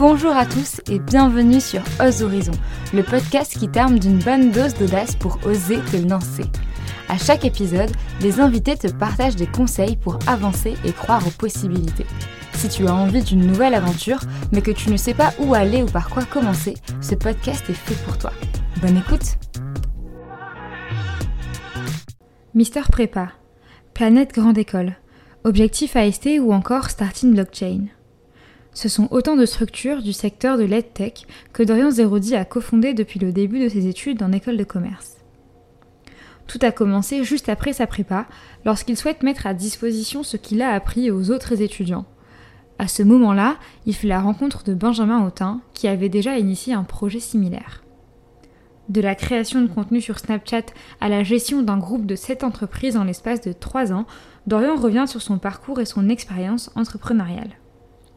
[0.00, 2.54] Bonjour à tous et bienvenue sur Ose Horizon,
[2.94, 6.44] le podcast qui t'arme d'une bonne dose d'audace pour oser te lancer.
[7.10, 7.90] À chaque épisode,
[8.22, 12.06] les invités te partagent des conseils pour avancer et croire aux possibilités.
[12.54, 14.20] Si tu as envie d'une nouvelle aventure,
[14.52, 16.72] mais que tu ne sais pas où aller ou par quoi commencer,
[17.02, 18.32] ce podcast est fait pour toi.
[18.80, 19.36] Bonne écoute
[22.54, 23.32] Mister Prépa,
[23.92, 24.94] Planète Grande École,
[25.44, 27.88] Objectif AST ou encore Starting Blockchain?
[28.72, 33.18] Ce sont autant de structures du secteur de l'EdTech que Dorian Zerodi a cofondé depuis
[33.18, 35.16] le début de ses études en école de commerce.
[36.46, 38.26] Tout a commencé juste après sa prépa,
[38.64, 42.06] lorsqu'il souhaite mettre à disposition ce qu'il a appris aux autres étudiants.
[42.78, 43.56] À ce moment-là,
[43.86, 47.84] il fait la rencontre de Benjamin Autin, qui avait déjà initié un projet similaire.
[48.88, 50.64] De la création de contenu sur Snapchat
[51.00, 54.06] à la gestion d'un groupe de 7 entreprises en l'espace de 3 ans,
[54.48, 57.59] Dorian revient sur son parcours et son expérience entrepreneuriale.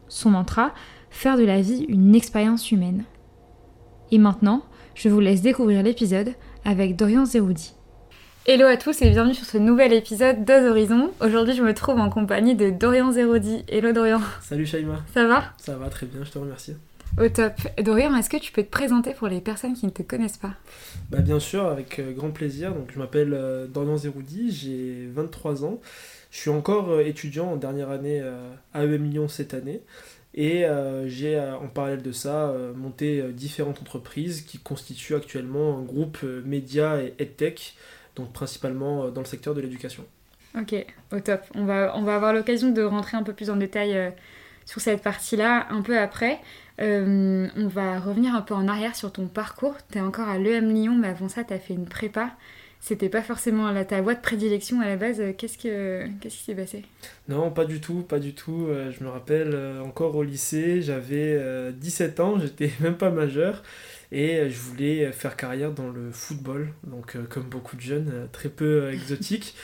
[0.08, 0.74] Son mantra,
[1.10, 3.04] faire de la vie une expérience humaine.
[4.10, 4.62] Et maintenant,
[4.94, 7.74] je vous laisse découvrir l'épisode avec Dorian Zeroudi.
[8.46, 11.10] Hello à tous et bienvenue sur ce nouvel épisode d'Oz Horizon.
[11.22, 13.64] Aujourd'hui, je me trouve en compagnie de Dorian Zerodi.
[13.68, 14.20] Hello Dorian.
[14.42, 15.02] Salut Shaima.
[15.14, 15.44] Ça va?
[15.56, 16.74] Ça va très bien, je te remercie.
[17.18, 17.54] Au top.
[17.80, 20.54] Dorian, est-ce que tu peux te présenter pour les personnes qui ne te connaissent pas?
[21.10, 22.74] Bah bien sûr, avec euh, grand plaisir.
[22.74, 25.80] Donc je m'appelle euh, Dorian Zeroudi, j'ai 23 ans.
[26.34, 28.20] Je suis encore euh, étudiant en dernière année
[28.74, 29.80] à AEM Lyon cette année.
[30.36, 30.64] Et
[31.06, 37.14] j'ai en parallèle de ça monté différentes entreprises qui constituent actuellement un groupe média et
[37.20, 37.76] EdTech
[38.16, 40.04] donc principalement euh, dans le secteur de l'éducation.
[40.58, 40.74] Ok,
[41.12, 41.42] au top.
[41.54, 44.10] On va, on va avoir l'occasion de rentrer un peu plus en détail euh,
[44.64, 46.40] sur cette partie-là un peu après.
[46.80, 49.74] Euh, on va revenir un peu en arrière sur ton parcours.
[49.90, 52.30] Tu es encore à l'EM Lyon, mais avant ça, tu as fait une prépa.
[52.86, 55.22] C'était pas forcément ta voie de prédilection à la base.
[55.38, 56.82] Qu'est-ce, que, qu'est-ce qui s'est passé?
[57.30, 58.68] Non, pas du tout, pas du tout.
[58.90, 63.62] Je me rappelle encore au lycée, j'avais 17 ans, j'étais même pas majeur.
[64.12, 68.26] Et je voulais faire carrière dans le football, donc euh, comme beaucoup de jeunes, euh,
[68.30, 69.54] très peu euh, exotique.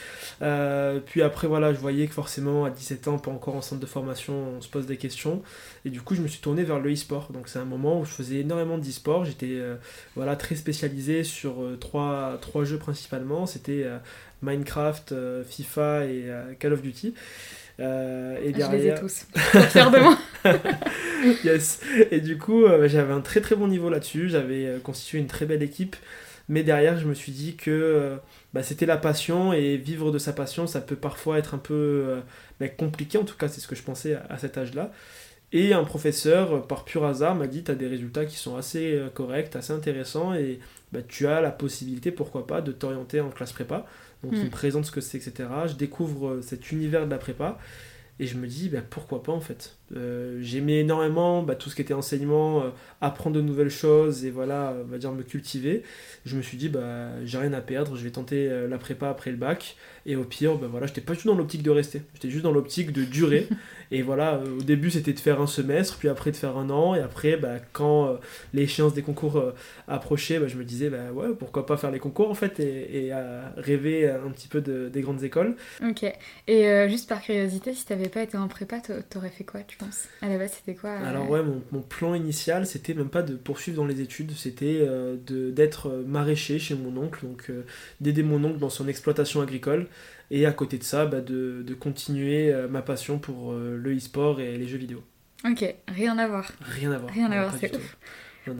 [1.07, 3.87] puis après, voilà, je voyais que forcément, à 17 ans, pas encore en centre de
[3.87, 5.43] formation, on se pose des questions.
[5.85, 7.31] Et du coup, je me suis tourné vers le e-sport.
[7.33, 9.25] Donc c'est un moment où je faisais énormément d'e-sport.
[9.25, 9.59] J'étais
[10.17, 13.47] voilà, très spécialisé sur trois, trois jeux principalement.
[13.47, 13.87] C'était
[14.43, 15.15] Minecraft,
[15.45, 17.15] FIFA et Call of Duty.
[17.81, 18.71] Euh, et derrière...
[18.71, 19.27] Je les ai tous.
[19.71, 20.19] Fier de moi.
[21.45, 21.81] yes.
[22.11, 24.29] Et du coup, euh, j'avais un très très bon niveau là-dessus.
[24.29, 25.97] J'avais euh, constitué une très belle équipe.
[26.49, 28.19] Mais derrière, je me suis dit que
[28.53, 32.17] bah, c'était la passion et vivre de sa passion, ça peut parfois être un peu
[32.59, 33.19] bah, compliqué.
[33.19, 34.91] En tout cas, c'est ce que je pensais à, cet âge-là.
[35.53, 39.01] Et un professeur, par pur hasard, m'a dit Tu as des résultats qui sont assez
[39.15, 40.59] corrects, assez intéressants, et
[40.91, 43.87] bah, tu as la possibilité, pourquoi pas, de t'orienter en classe prépa.
[44.23, 44.51] Donc il me mm.
[44.51, 45.49] présente ce que c'est, etc.
[45.67, 47.59] Je découvre euh, cet univers de la prépa
[48.19, 49.77] et je me dis bah, pourquoi pas en fait.
[49.97, 52.71] Euh, j'aimais énormément bah, tout ce qui était enseignement, euh,
[53.01, 55.83] apprendre de nouvelles choses et voilà, on va dire me cultiver.
[56.27, 59.31] Je me suis dit bah j'ai rien à perdre, je vais tenter la prépa après
[59.31, 59.77] le bac
[60.07, 62.45] et au pire bah voilà, j'étais pas du tout dans l'optique de rester, j'étais juste
[62.45, 63.49] dans l'optique de durer.
[63.93, 66.71] Et voilà, euh, au début c'était de faire un semestre, puis après de faire un
[66.71, 68.17] an, et après bah, quand euh,
[68.55, 69.53] l'échéance des concours euh,
[69.89, 73.07] approchait, bah, je me disais bah ouais, pourquoi pas faire les concours en fait, et,
[73.07, 73.13] et
[73.57, 75.57] rêver un petit peu de, des grandes écoles.
[75.85, 76.05] Ok,
[76.47, 80.05] et juste par curiosité, si t'avais pas été en prépa, t'aurais fait quoi tu penses?
[80.23, 83.35] À la base c'était quoi Alors ouais, mon, mon, plan initial c'était même pas de
[83.35, 84.87] poursuivre dans les études, c'était
[85.27, 87.51] d'être maraîcher chez mon oncle, donc
[88.01, 89.89] d'aider mon oncle dans son exploitation agricole
[90.31, 93.97] et à côté de ça, bah, de, de, continuer euh, ma passion pour euh, le
[93.97, 95.03] e-sport et les jeux vidéo.
[95.45, 96.51] Ok, rien à voir.
[96.61, 97.13] Rien à voir.
[97.13, 97.97] Rien à voir, c'est ouf.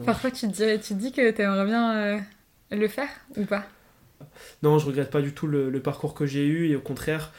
[0.05, 2.19] Parfois, tu te, dis, tu te dis que tu aimerais bien euh,
[2.71, 3.65] le faire ou pas?
[4.63, 7.33] Non, je regrette pas du tout le, parcours que j'ai eu et au contraire,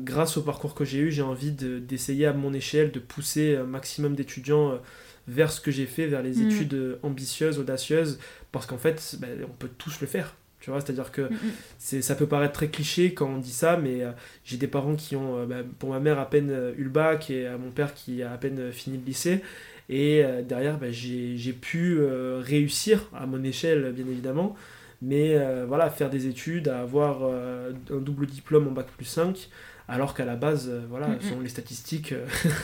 [0.00, 3.62] grâce au parcours que j'ai eu, j'ai envie d'essayer à mon échelle de pousser un
[3.62, 4.80] maximum d'étudiants
[5.28, 6.50] vers ce que j'ai fait, vers les mm.
[6.50, 8.18] études ambitieuses, audacieuses,
[8.50, 10.34] parce qu'en fait, bah, on peut tous le faire.
[10.68, 11.52] Tu vois, c'est-à-dire que mm, mm.
[11.78, 14.10] c'est, ça peut paraître très cliché quand on dit ça, mais euh,
[14.44, 16.90] j'ai des parents qui ont, euh, bah, pour ma mère, à peine euh, eu le
[16.90, 19.40] bac et mon père qui a à peine fini le lycée.
[19.88, 21.98] Et derrière, bah, j'ai, j'ai pu
[22.40, 24.54] réussir à mon échelle, bien évidemment.
[25.00, 25.34] Mais
[25.66, 29.48] voilà, faire des études, avoir un double diplôme en bac plus 5,
[29.88, 32.12] alors qu'à la base, voilà, mm, selon les statistiques,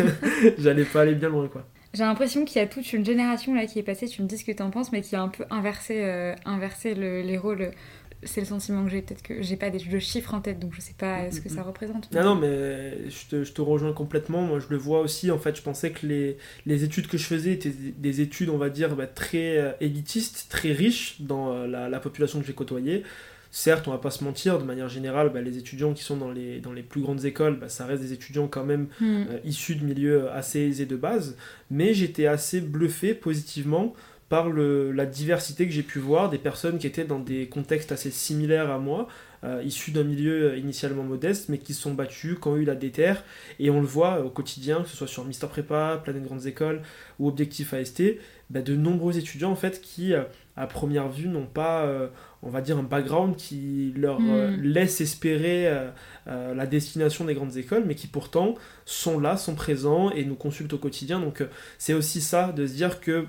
[0.58, 1.66] j'allais pas aller bien loin, quoi.
[1.94, 4.36] J'ai l'impression qu'il y a toute une génération là qui est passée, tu me dis
[4.36, 7.70] ce que tu en penses, mais qui a un peu inversé, euh, inversé les rôles.
[8.26, 10.72] C'est le sentiment que j'ai, peut-être que j'ai pas des, de chiffres en tête, donc
[10.74, 12.10] je sais pas ce que ça représente.
[12.10, 14.42] Non, non, mais je te, je te, rejoins complètement.
[14.42, 15.30] Moi, je le vois aussi.
[15.30, 18.56] En fait, je pensais que les, les études que je faisais étaient des études, on
[18.56, 22.54] va dire, bah, très euh, élitistes, très riches dans euh, la, la population que j'ai
[22.54, 23.02] côtoyée
[23.56, 26.32] certes, on va pas se mentir, de manière générale, bah, les étudiants qui sont dans
[26.32, 29.04] les, dans les plus grandes écoles, bah, ça reste des étudiants quand même Mm.
[29.30, 31.36] euh, issus de milieux assez aisés de base,
[31.70, 33.94] mais j'étais assez bluffé positivement
[34.28, 37.92] par le, la diversité que j'ai pu voir des personnes qui étaient dans des contextes
[37.92, 39.06] assez similaires à moi,
[39.44, 42.64] euh, issus d'un milieu euh, initialement modeste, mais qui se sont battus, qui ont eu
[42.64, 43.22] la déterre,
[43.60, 46.82] et on le voit au quotidien, que ce soit sur Mister Prépa, Planète Grandes Écoles
[47.20, 48.02] ou Objectif AST,
[48.50, 50.22] bah, de nombreux étudiants en fait qui, euh,
[50.56, 52.08] à première vue, n'ont pas, euh,
[52.42, 54.62] on va dire, un background qui leur euh, Mm.
[54.62, 55.70] laisse espérer
[56.26, 58.54] la destination des grandes écoles, mais qui pourtant
[58.84, 61.20] sont là, sont présents et nous consultent au quotidien.
[61.20, 61.42] Donc
[61.78, 63.26] c'est aussi ça, de se dire que,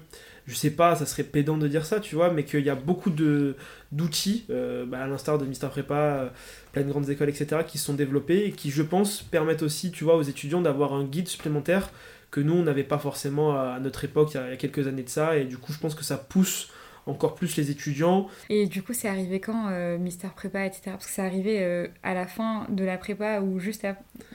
[0.47, 2.75] je sais pas, ça serait pédant de dire ça, tu vois, mais qu'il y a
[2.75, 3.55] beaucoup de
[3.91, 6.29] d'outils, euh, bah, à l'instar de Mister Prépa, euh,
[6.71, 10.03] plein de grandes écoles, etc., qui sont développés et qui, je pense, permettent aussi, tu
[10.03, 11.89] vois, aux étudiants d'avoir un guide supplémentaire
[12.35, 15.09] que nous, on n'avait pas forcément à notre époque, il y a- quelques années de
[15.09, 16.69] ça, et du coup, je pense que ça pousse
[17.07, 20.91] encore plus les étudiants Et du coup, c'est arrivé quand, euh, Mister Prépa, etc.
[20.97, 23.85] Parce que c'est arrivé euh, à la fin de la prépa ou juste,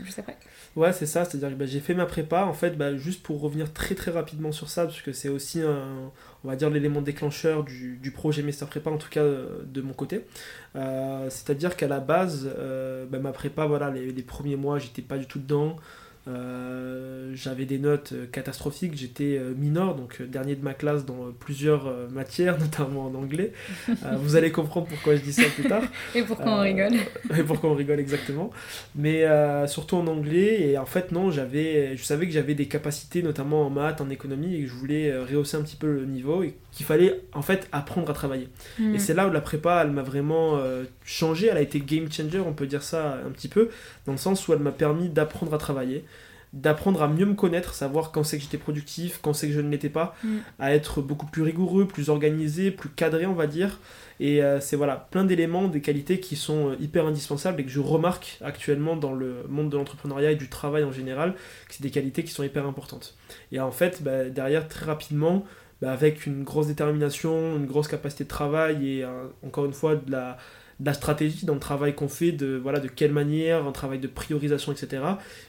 [0.03, 0.37] juste après?
[0.77, 3.41] Ouais, c'est ça, c'est-à-dire que bah, j'ai fait ma prépa, en fait, bah, juste pour
[3.41, 6.13] revenir très très rapidement sur ça, parce que c'est aussi, un,
[6.45, 9.81] on va dire, l'élément déclencheur du, du projet Master Prépa, en tout cas euh, de
[9.81, 10.25] mon côté.
[10.77, 12.49] Euh, c'est-à-dire qu'à la base,
[13.11, 15.77] bah, ma prépa, voilà, les, les premiers mois, j'étais pas du tout dedans.
[16.29, 21.33] Euh, j'avais des notes euh, catastrophiques, j'étais euh, mineur, donc dernier de ma classe dans
[21.39, 23.53] plusieurs matières, notamment en anglais.
[23.89, 25.83] Euh, vous allez comprendre pourquoi je dis ça plus tard.
[26.15, 26.95] Et pourquoi on rigole
[27.39, 28.51] et pourquoi on rigole exactement.
[28.95, 29.25] Mais
[29.67, 33.67] surtout en anglais, et en fait, non, j'avais, je savais que j'avais des capacités, notamment
[33.67, 36.57] en maths, en économie, et que je voulais rehausser un petit peu le niveau, et
[36.73, 38.49] qu'il fallait en fait apprendre à travailler.
[38.79, 38.95] Mm.
[38.95, 40.61] Et c'est là où la prépa, elle m'a vraiment
[41.05, 43.71] changé, elle a été game changer, on peut dire ça un petit peu,
[44.11, 46.05] dans le sens où elle m'a permis d'apprendre à travailler,
[46.53, 49.61] d'apprendre à mieux me connaître, savoir quand c'est que j'étais productif, quand c'est que je
[49.61, 50.39] ne l'étais pas, Mm.
[50.59, 53.79] à être beaucoup plus rigoureux, plus organisé, plus cadré, on va dire.
[54.19, 57.71] Et euh, c'est voilà, plein d'éléments, des qualités qui sont euh, hyper indispensables et que
[57.71, 61.35] je remarque actuellement dans le monde de l'entrepreneuriat et du travail en général,
[61.69, 63.17] que c'est des qualités qui sont hyper importantes.
[63.53, 65.45] Et en fait, bah, derrière, très rapidement,
[65.81, 69.95] bah, avec une grosse détermination, une grosse capacité de travail et euh, encore une fois
[69.95, 70.37] de la,
[70.81, 73.99] de la stratégie dans le travail qu'on fait, de, voilà, de quelle manière, un travail
[73.99, 75.03] de priorisation, etc.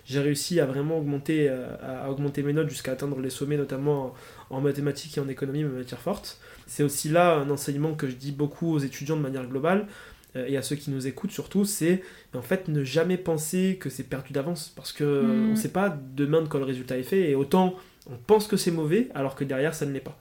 [0.05, 4.13] J'ai réussi à vraiment augmenter, euh, à augmenter mes notes jusqu'à atteindre les sommets, notamment
[4.49, 6.39] en, en mathématiques et en économie, mes matières fortes.
[6.67, 9.87] C'est aussi là un enseignement que je dis beaucoup aux étudiants de manière globale
[10.35, 13.89] euh, et à ceux qui nous écoutent surtout, c'est en fait ne jamais penser que
[13.89, 15.47] c'est perdu d'avance parce que Mm.
[15.49, 17.75] on ne sait pas demain de quoi le résultat est fait et autant
[18.09, 20.17] on pense que c'est mauvais alors que derrière ça ne l'est pas.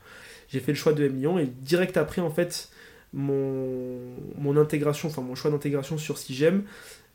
[0.49, 2.71] J'ai fait le choix de M Lyon et direct après en fait
[3.13, 3.99] mon,
[4.39, 6.63] mon intégration, enfin mon choix d'intégration sur si j'aime,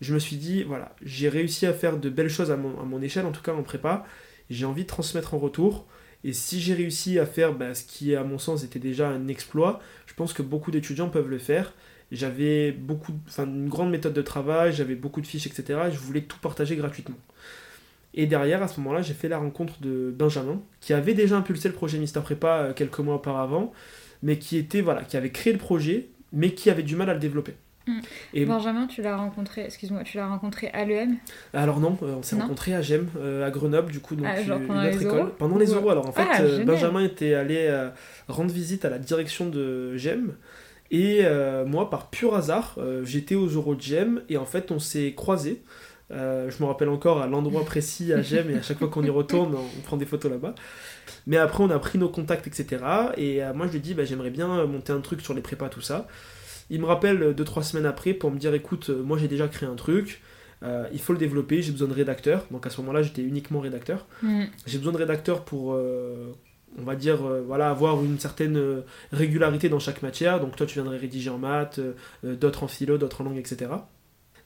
[0.02, 2.84] je me suis dit voilà, j'ai réussi à faire de belles choses à mon, à
[2.84, 4.06] mon échelle, en tout cas en prépa,
[4.50, 5.86] j'ai envie de transmettre en retour.
[6.24, 9.28] Et si j'ai réussi à faire bah, ce qui, à mon sens, était déjà un
[9.28, 11.74] exploit, je pense que beaucoup d'étudiants peuvent le faire.
[12.12, 15.82] J'avais beaucoup, enfin, une grande méthode de travail, j'avais beaucoup de fiches, etc.
[15.88, 17.18] Et je voulais tout partager gratuitement.
[18.16, 21.68] Et derrière, à ce moment-là, j'ai fait la rencontre de Benjamin, qui avait déjà impulsé
[21.68, 23.74] le projet Mister Prépa euh, quelques mois auparavant,
[24.26, 27.14] mais qui était, voilà, qui avait créé le projet, mais qui avait du mal à
[27.14, 27.54] le développer.
[27.88, 28.00] Mm.
[28.34, 31.18] Et Benjamin, tu l'as rencontré, excuse-moi, tu l'as rencontré à l'EM
[31.54, 32.42] alors non, euh, on s'est Non.
[32.42, 35.32] rencontrés à Gem, euh, à Grenoble, du coup, donc Ah, genre une autre école.
[35.38, 36.66] Pendant les euros, alors en fait, Ah, euh, génial.
[36.66, 37.90] Benjamin était allé euh,
[38.28, 40.34] rendre visite à la direction de Gem,
[40.90, 44.72] et euh, moi, par pur hasard, euh, j'étais aux euros de Gem, et en fait,
[44.72, 45.62] on s'est croisés.
[46.12, 49.04] Euh, je me rappelle encore à l'endroit précis à Gem, et à chaque fois qu'on
[49.04, 50.54] y retourne, on prend des photos là-bas.
[51.28, 52.84] Mais après, on a pris nos contacts, etc.
[53.18, 55.70] Et euh, moi, je lui dis, bah, j'aimerais bien monter un truc sur les prépas,
[55.70, 56.08] tout ça.
[56.70, 59.70] Il me rappelle 2-3 semaines après pour me dire, écoute, euh, moi j'ai déjà créé
[59.70, 60.22] un truc,
[60.64, 62.46] euh, il faut le développer, j'ai besoin de rédacteurs.
[62.52, 64.06] Donc à ce moment-là, j'étais uniquement rédacteur.
[64.22, 64.46] Mm.
[64.66, 66.34] J'ai besoin de rédacteurs pour, euh,
[66.78, 68.82] on va dire, euh, voilà, avoir une certaine euh,
[69.12, 70.40] régularité dans chaque matière.
[70.40, 71.94] Donc toi, tu viendrais rédiger en maths, euh,
[72.24, 73.72] euh, d'autres en philo, d'autres en langue, etc.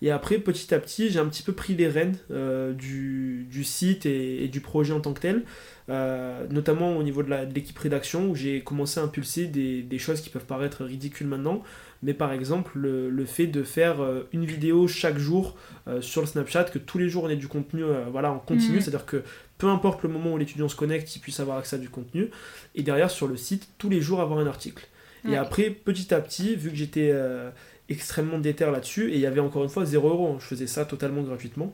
[0.02, 3.64] Et après, petit à petit, j'ai un petit peu pris les rênes euh, du, du
[3.66, 5.44] site et, et du projet en tant que tel,
[5.90, 10.22] euh, notamment au niveau de l'équipe rédaction, où j'ai commencé à impulser des, des choses
[10.22, 11.64] qui peuvent paraître ridicules maintenant,
[12.02, 15.58] mais par exemple le, le fait de faire euh, une vidéo chaque jour
[15.90, 18.76] euh, sur le Snapchat, que tous les jours on ait du contenu voilà, en continu,
[18.76, 18.82] Mhm.
[18.82, 19.24] c'est-à-dire que
[19.58, 22.30] peu importe le moment où l'étudiant se connecte, il puisse avoir accès à du contenu,
[22.76, 24.88] et derrière sur le site, tous les jours avoir un article.
[25.26, 25.36] Et Ouais.
[25.36, 27.50] après, petit à petit, vu que j'étais euh,
[27.90, 30.68] extrêmement déter là-dessus, et il y avait encore une fois 0 euros, hein, je faisais
[30.68, 31.74] ça totalement gratuitement.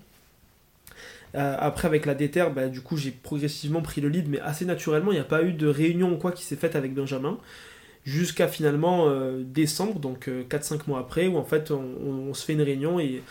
[1.35, 4.65] Euh, après, avec la déter, bah, du coup, j'ai progressivement pris le lead, mais assez
[4.65, 7.37] naturellement, il n'y a pas eu de réunion ou quoi qui s'est faite avec Benjamin,
[8.05, 12.61] jusqu'à finalement euh, décembre, donc 4-5 mois après, où en fait, on, se fait une
[12.61, 13.21] réunion et,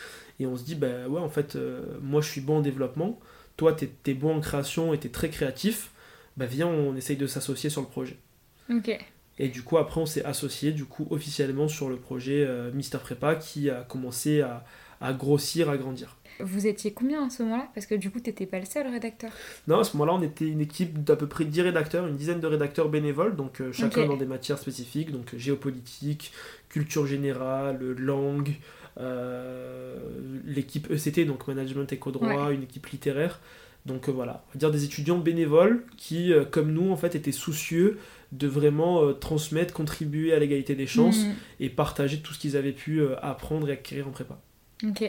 [0.41, 3.19] et on se dit, bah ouais, en fait, euh, moi je suis bon en développement,
[3.57, 5.91] toi t'es es bon en création et t'es très créatif,
[6.37, 8.17] bah viens, on essaye de s'associer sur le projet.
[8.71, 8.99] Ok.
[9.39, 13.35] Et du coup, après, on s'est associé du coup officiellement sur le projet Mister Prépa
[13.35, 14.65] qui a commencé à,
[15.01, 16.17] à grossir, à grandir.
[16.41, 17.69] Vous étiez combien à ce moment-là?
[17.75, 19.31] Parce que du coup, t'étais pas le seul rédacteur.
[19.69, 22.41] Non, à ce moment-là, on était une équipe d'à peu près 10 rédacteurs, une dizaine
[22.41, 26.33] de rédacteurs bénévoles, donc euh, chacun dans des matières spécifiques, donc euh, géopolitique,
[26.69, 28.51] culture générale, langue,
[28.99, 29.97] euh,
[30.45, 33.41] l'équipe ECT, donc management et co-droit, une équipe littéraire.
[33.87, 37.99] Donc voilà, on va dire des étudiants bénévoles qui, comme nous, en fait, étaient soucieux
[38.37, 41.35] de vraiment transmettre, contribuer à l'égalité des chances mm.
[41.61, 44.41] et partager tout ce qu'ils avaient pu apprendre et acquérir en prépa.
[44.83, 45.05] Ok.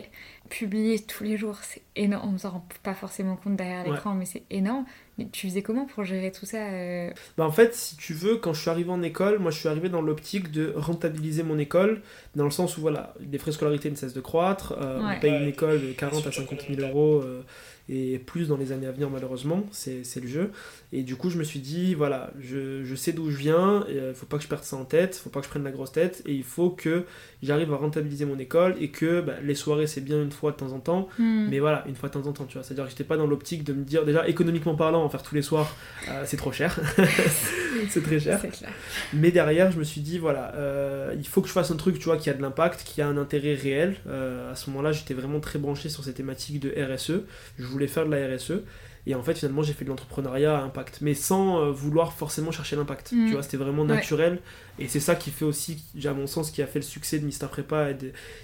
[0.50, 2.30] Publier tous les jours, c'est énorme.
[2.30, 4.86] On ne s'en rend pas forcément compte derrière l'écran, mais c'est énorme.
[5.18, 7.10] Mais tu faisais comment pour gérer tout ça euh?
[7.38, 9.70] Bah En fait, si tu veux, quand je suis arrivé en école, moi je suis
[9.70, 12.02] arrivé dans l'optique de rentabiliser mon école,
[12.36, 15.20] dans le sens où voilà, les frais de scolarité ne cessent de croître, euh, on
[15.20, 17.22] paye une école de 40 à 50 000 euros.
[17.22, 17.44] Euh,
[17.88, 20.52] et plus dans les années à venir malheureusement, c'est le jeu.
[20.92, 24.02] Et du coup je me suis dit, voilà, je, je sais d'où je viens, il
[24.02, 25.64] ne faut pas que je perde ça en tête, il faut pas que je prenne
[25.64, 27.06] la grosse tête, et il faut que
[27.44, 30.58] j'arrive à rentabiliser mon école, et que bah, les soirées c'est bien une fois de
[30.58, 31.48] temps en temps, hmm.
[31.50, 32.64] mais voilà, une fois de temps en temps, tu vois.
[32.64, 35.36] C'est-à-dire que j'étais pas dans l'optique de me dire, déjà économiquement parlant, en faire tous
[35.36, 35.76] les soirs,
[36.10, 36.80] euh, c'est trop cher,
[37.90, 38.42] c'est très cher.
[39.14, 42.00] Mais derrière je me suis dit, voilà, euh, il faut que je fasse un truc,
[42.00, 43.96] tu vois, qui a de l'impact, qui a un intérêt réel.
[44.08, 47.22] Euh, à ce moment-là j'étais vraiment très branché sur ces thématiques de RSE.
[47.60, 48.64] Je voulais faire de la RSE.
[49.08, 52.52] Et en fait, finalement, j'ai fait de l'entrepreneuriat à impact, mais sans euh, vouloir forcément
[52.52, 53.10] chercher l'impact.
[53.10, 53.32] Tu mm.
[53.34, 54.40] vois, c'était vraiment naturel.
[54.80, 57.26] Et c'est ça qui fait aussi, à mon sens, qui a fait le succès de
[57.26, 57.98] Mister Prépa et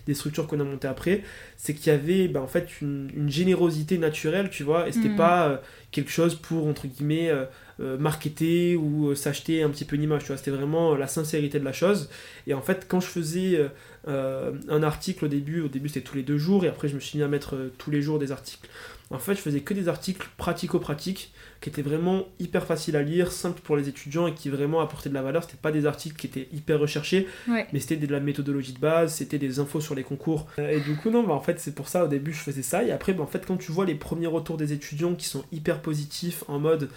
[0.05, 1.23] des structures qu'on a montées après.
[1.57, 5.15] C'est qu'il y avait ben, en fait une, générosité naturelle, tu vois, et c'était mm.
[5.15, 5.57] pas euh,
[5.89, 7.31] quelque chose pour, entre guillemets,
[7.79, 10.37] euh, marketer ou s'acheter un petit peu une image, tu vois.
[10.37, 12.07] C'était vraiment la sincérité de la chose.
[12.45, 13.59] Et en fait, quand je faisais
[14.07, 16.99] un article au début, au début c'était tous les deux jours, et après je me
[16.99, 18.69] suis mis à mettre tous les jours des articles
[19.11, 23.31] en fait, je faisais que des articles pratico-pratiques qui étaient vraiment hyper faciles à lire,
[23.31, 25.43] simples pour les étudiants et qui vraiment apportaient de la valeur.
[25.43, 29.15] C'était pas des articles qui étaient hyper recherchés, mais c'était de la méthodologie de base,
[29.15, 30.47] c'était des infos sur les concours.
[30.59, 32.63] Euh, et du coup, non, bah, en fait, c'est pour ça au début je faisais
[32.63, 32.83] ça.
[32.83, 35.43] Et après, bah, en fait, quand tu vois les premiers retours des étudiants qui sont
[35.51, 36.89] hyper positifs en mode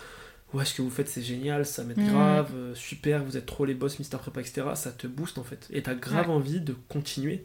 [0.54, 3.64] ouais, ce que vous faites c'est génial, ça m'aide grave, euh, super, vous êtes trop
[3.64, 4.62] les boss, Mister Prépa, etc.
[4.75, 5.66] Ça te booste en fait.
[5.71, 7.44] Et t'as grave envie de continuer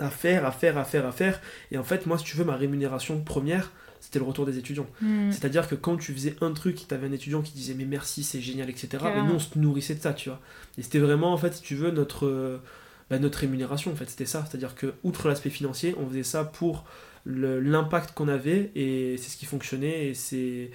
[0.00, 1.40] à faire, à faire, à faire, à faire.
[1.70, 4.86] Et en fait, moi, si tu veux, ma rémunération première, c'était le retour des étudiants.
[5.00, 5.30] Hmm.
[5.30, 8.22] C'est-à-dire que quand tu faisais un truc, tu avais un étudiant qui disait mais merci,
[8.22, 8.88] c'est génial, etc.
[9.14, 10.40] Mais nous, on se nourrissait de ça, tu vois.
[10.78, 12.58] Et c'était vraiment, en fait, si tu veux, notre, euh,
[13.10, 14.44] bah, notre rémunération, en fait, c'était ça.
[14.48, 16.84] C'est-à-dire que, outre l'aspect financier, on faisait ça pour
[17.26, 20.70] l'impact qu'on avait et c'est ce qui fonctionnait et c'est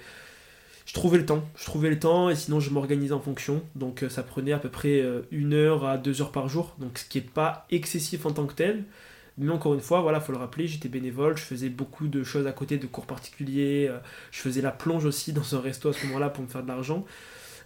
[0.84, 3.62] je trouvais le temps, je trouvais le temps et sinon je m'organisais en fonction.
[3.74, 6.74] Donc euh, ça prenait à peu près euh, une heure à deux heures par jour,
[6.78, 8.84] donc ce qui n'est pas excessif en tant que tel.
[9.38, 12.46] Mais encore une fois, voilà, faut le rappeler, j'étais bénévole, je faisais beaucoup de choses
[12.46, 13.98] à côté de cours particuliers, euh,
[14.30, 16.68] je faisais la plonge aussi dans un resto à ce moment-là pour me faire de
[16.68, 17.04] l'argent.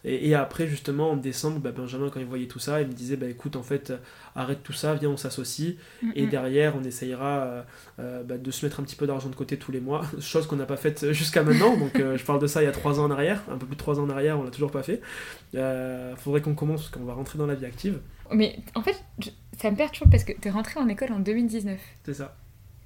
[0.02, 3.16] Et, après, justement, en décembre, bah, Benjamin, quand il voyait tout ça, il me disait
[3.16, 3.92] bah, écoute, en fait,
[4.34, 5.74] arrête tout ça, viens, on s'associe.
[6.14, 7.62] Et derrière, on essayera euh,
[7.98, 10.46] euh, bah, de se mettre un petit peu d'argent de côté tous les mois, chose
[10.46, 11.76] qu'on n'a pas faite jusqu'à maintenant.
[11.76, 13.76] Donc, je parle de ça il y a trois ans en arrière, un peu plus
[13.76, 15.02] de trois ans en arrière, on l'a toujours pas fait.
[16.16, 18.00] faudrait qu'on commence parce qu'on va rentrer dans la vie active.
[18.32, 19.04] Mais en fait,
[19.60, 21.78] ça me perturbe parce que tu es rentré en école en 2019.
[22.04, 22.34] C'est ça.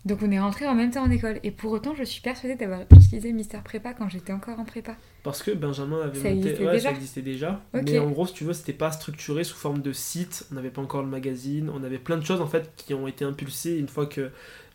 [0.04, 1.38] Donc on est rentré en même temps en école.
[1.45, 4.97] Et pour autant, je suis persuadée d'avoir utilisé Mister Prépa quand j'étais encore en prépa.
[5.23, 6.49] Parce que Benjamin avait ça monté.
[6.49, 7.62] Existait ouais, déjà ça existait déjà.
[7.73, 10.47] Mais en gros, si tu veux, c'était pas structuré sous forme de site.
[10.50, 11.71] On n'avait pas encore le magazine.
[11.73, 14.31] On avait plein de choses en fait qui ont été impulsées une fois que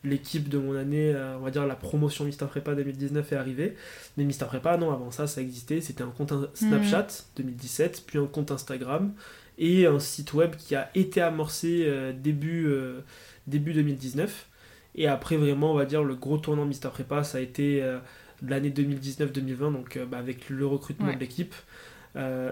[0.06, 3.75] l'équipe de mon année, euh, on va dire la promotion Mister Prépa 2019 est arrivée.
[4.18, 5.82] Mais Mister Prépa, non, avant ça, ça existait.
[5.82, 9.13] C'était un compte Snapchat 2017, puis un compte Instagram
[9.60, 13.01] et un site web qui a été amorcé euh, début, euh,
[13.46, 14.48] début 2019.
[14.96, 18.00] Et après, vraiment, on va dire, le gros tournant Mister Prépa, ça a été euh,
[18.42, 21.54] l'année 2019-2020, donc bah, avec le recrutement de l'équipe.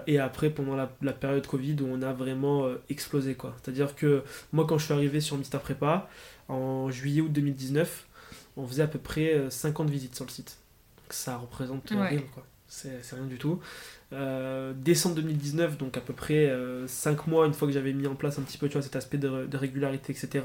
[0.06, 3.34] et après, pendant la, période Covid, où on a vraiment explosé.
[3.34, 3.56] quoi.
[3.60, 4.22] C'est-à-dire que
[4.52, 6.08] moi, quand je suis arrivé sur Mister Prépa,
[6.48, 8.06] en juillet-août 2019,
[8.56, 10.58] on faisait à peu près 50 visites sur le site.
[10.98, 12.46] Donc ça représente rien, quoi.
[12.68, 13.60] C'est rien du tout.
[14.12, 16.52] Euh, décembre 2019, donc à peu près
[16.86, 18.82] 5 euh, mois, une fois que j'avais mis en place un petit peu tu vois,
[18.82, 20.44] cet aspect de, régularité, etc.,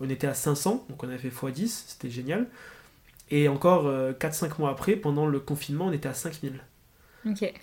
[0.00, 2.46] on était à 500, donc on avait fait x10, c'était génial.
[3.30, 6.60] Et encore 4-5 euh, mois après, pendant le confinement, on était à 5000.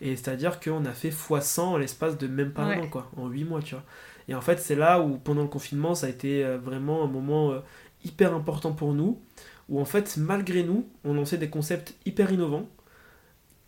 [0.02, 3.28] Et c'est-à-dire qu'on a fait x100 en l'espace de même pas un an, quoi, en
[3.28, 3.84] 8 mois, tu vois.
[4.30, 7.54] Et en fait, c'est là où, pendant le confinement, ça a été vraiment un moment
[8.06, 9.20] hyper important pour nous,
[9.68, 12.70] où en fait, malgré nous, on lançait des concepts hyper innovants,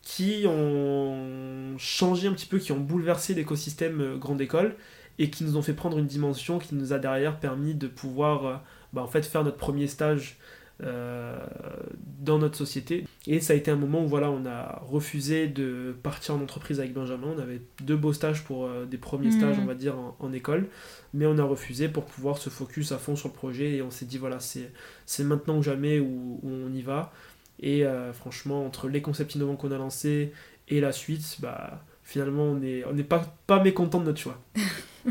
[0.02, 4.74] qui ont changé un petit peu, qui ont bouleversé l'écosystème euh, grande école
[5.18, 8.46] et qui nous ont fait prendre une dimension qui nous a derrière permis de pouvoir
[8.46, 8.54] euh,
[8.92, 10.38] bah, en fait faire notre premier stage
[10.82, 13.04] dans notre société.
[13.26, 16.80] Et ça a été un moment où voilà, on a refusé de partir en entreprise
[16.80, 17.34] avec Benjamin.
[17.36, 20.68] On avait deux beaux stages pour des premiers stages, on va dire, en, école.
[21.12, 23.72] Mais on a refusé pour pouvoir se focus à fond sur le projet.
[23.72, 27.12] Et on s'est dit, voilà, c'est maintenant ou jamais où, on y va.
[27.62, 30.32] Et franchement, entre les concepts innovants qu'on a lancés
[30.68, 34.40] et la suite, bah, finalement, on n'est on pas, pas mécontent de notre choix.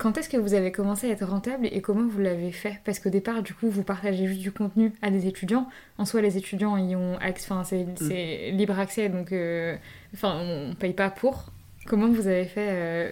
[0.00, 2.80] Quand est-ce que vous avez commencé à être rentable et comment vous l'avez fait?
[2.86, 5.68] Parce qu'au départ, du coup, vous partagez juste du contenu à des étudiants.
[5.98, 8.56] En soi, les étudiants, ils ont enfin, c'est mm.
[8.56, 9.76] libre accès, donc euh,
[10.14, 11.52] enfin, on paye pas pour.
[11.86, 13.10] Comment vous avez fait euh?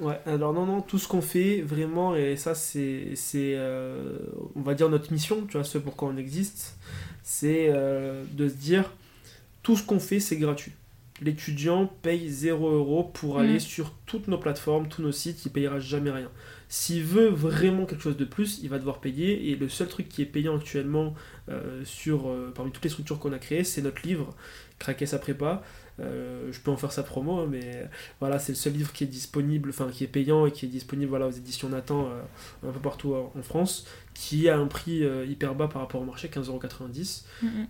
[0.00, 4.18] Ouais, alors non, non, tout ce qu'on fait, vraiment, et ça, c'est, c'est euh,
[4.56, 6.78] on va dire, notre mission, tu vois, ce pourquoi on existe,
[7.22, 8.90] c'est de se dire,
[9.62, 10.72] tout ce qu'on fait, c'est gratuit
[11.20, 13.60] l'étudiant paye 0 euros pour aller mm.
[13.60, 16.30] sur toutes nos plateformes, tous nos sites, il payera jamais rien.
[16.68, 19.50] S'il veut vraiment quelque chose de plus, il va devoir payer.
[19.50, 21.14] Et le seul truc qui est payant actuellement
[21.48, 24.34] euh, sur, euh, parmi toutes les structures qu'on a créées, c'est notre livre,
[24.80, 25.62] Craquer sa prépa.
[26.00, 27.86] Euh, je peux en faire sa promo, mais
[28.18, 30.68] voilà, c'est le seul livre qui est disponible, enfin qui est payant et qui est
[30.68, 32.08] disponible voilà, aux éditions Nathan
[32.66, 33.86] un peu partout en France
[34.20, 37.22] qui a un prix euh, hyper bas par rapport au marché, 15,90€.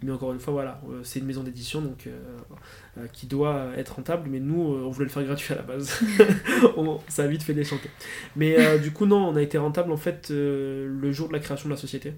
[0.03, 3.97] Mais encore une fois, voilà, euh, c'est une maison d'édition donc euh, qui doit être
[3.97, 6.01] rentable, mais nous, on voulait le faire gratuit à la base.
[7.09, 7.89] ça a vite fait déchanter.
[8.35, 11.69] Mais du coup, non, on a été rentable en fait le jour de la création
[11.69, 12.15] de la société.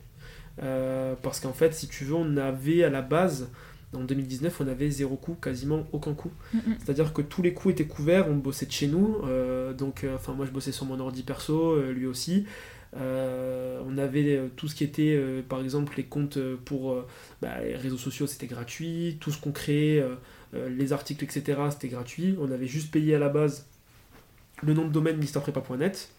[0.56, 3.50] parce qu'en fait, si tu veux, on avait à la base
[3.94, 6.32] en 2019, on avait zéro coût, quasiment aucun coût.
[6.78, 9.18] C'est-à-dire que tous les coûts étaient couverts, on bossait de chez nous.
[9.76, 12.46] donc, enfin, moi, je bossais sur mon ordi perso, lui aussi.
[12.96, 17.04] Euh, on avait euh, tout ce qui était, euh, par exemple, les comptes pour
[17.40, 19.16] bah, les réseaux sociaux, c'était gratuit.
[19.20, 20.04] Tout ce qu'on créait,
[20.52, 22.37] les articles, etc., c'était gratuit.
[22.40, 23.66] On avait juste payé à la base
[24.62, 26.11] le nom de domaine misterprepa.net.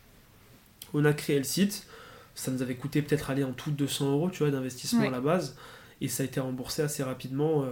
[0.94, 1.88] On a créé le site.
[2.36, 5.22] Ça nous avait coûté peut-être aller en tout 200 euros tu vois, d'investissement à la
[5.22, 5.56] base.
[6.04, 7.66] Et ça a été remboursé assez rapidement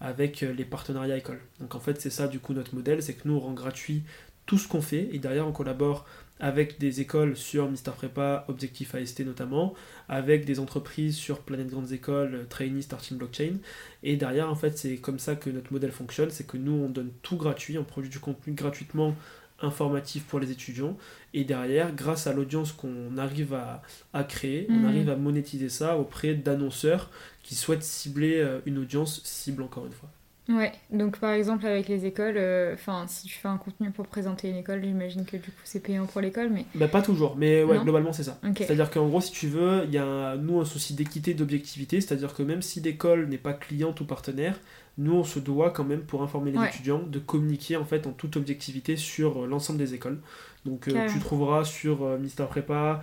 [0.00, 1.40] avec les partenariats écoles.
[1.58, 4.04] Donc en fait, c'est ça du coup notre modèle, c'est que nous on rend gratuit
[4.46, 6.06] tout ce qu'on fait et derrière on collabore
[6.40, 9.74] avec des écoles sur Mister Prepa, Objectif AST notamment,
[10.08, 13.56] avec des entreprises sur Planète Grandes Écoles, Trainee Starting Blockchain.
[14.02, 16.88] Et derrière, en fait, c'est comme ça que notre modèle fonctionne, c'est que nous, on
[16.88, 19.14] donne tout gratuit, on produit du contenu gratuitement
[19.60, 20.96] informatif pour les étudiants.
[21.34, 24.86] Et derrière, grâce à l'audience qu'on arrive à, à créer, on mhm.
[24.86, 27.10] arrive à monétiser ça auprès d'annonceurs
[27.48, 30.10] qui souhaitent cibler euh, une audience cible encore une fois.
[30.50, 34.06] Ouais, donc par exemple avec les écoles, euh, enfin si tu fais un contenu pour
[34.06, 36.66] présenter une école, j'imagine que du coup c'est payant pour l'école, mais...
[36.74, 38.38] Bah pas toujours, mais ouais, globalement c'est ça.
[38.54, 42.34] C'est-à-dire qu'en gros si tu veux, il y a nous un souci d'équité, d'objectivité, c'est-à-dire
[42.34, 44.60] que même si l'école n'est pas cliente ou partenaire,
[44.98, 48.12] nous on se doit quand même pour informer les étudiants de communiquer en fait en
[48.12, 50.18] toute objectivité sur euh, l'ensemble des écoles.
[50.64, 53.02] Donc euh, tu trouveras sur Mister Prépa,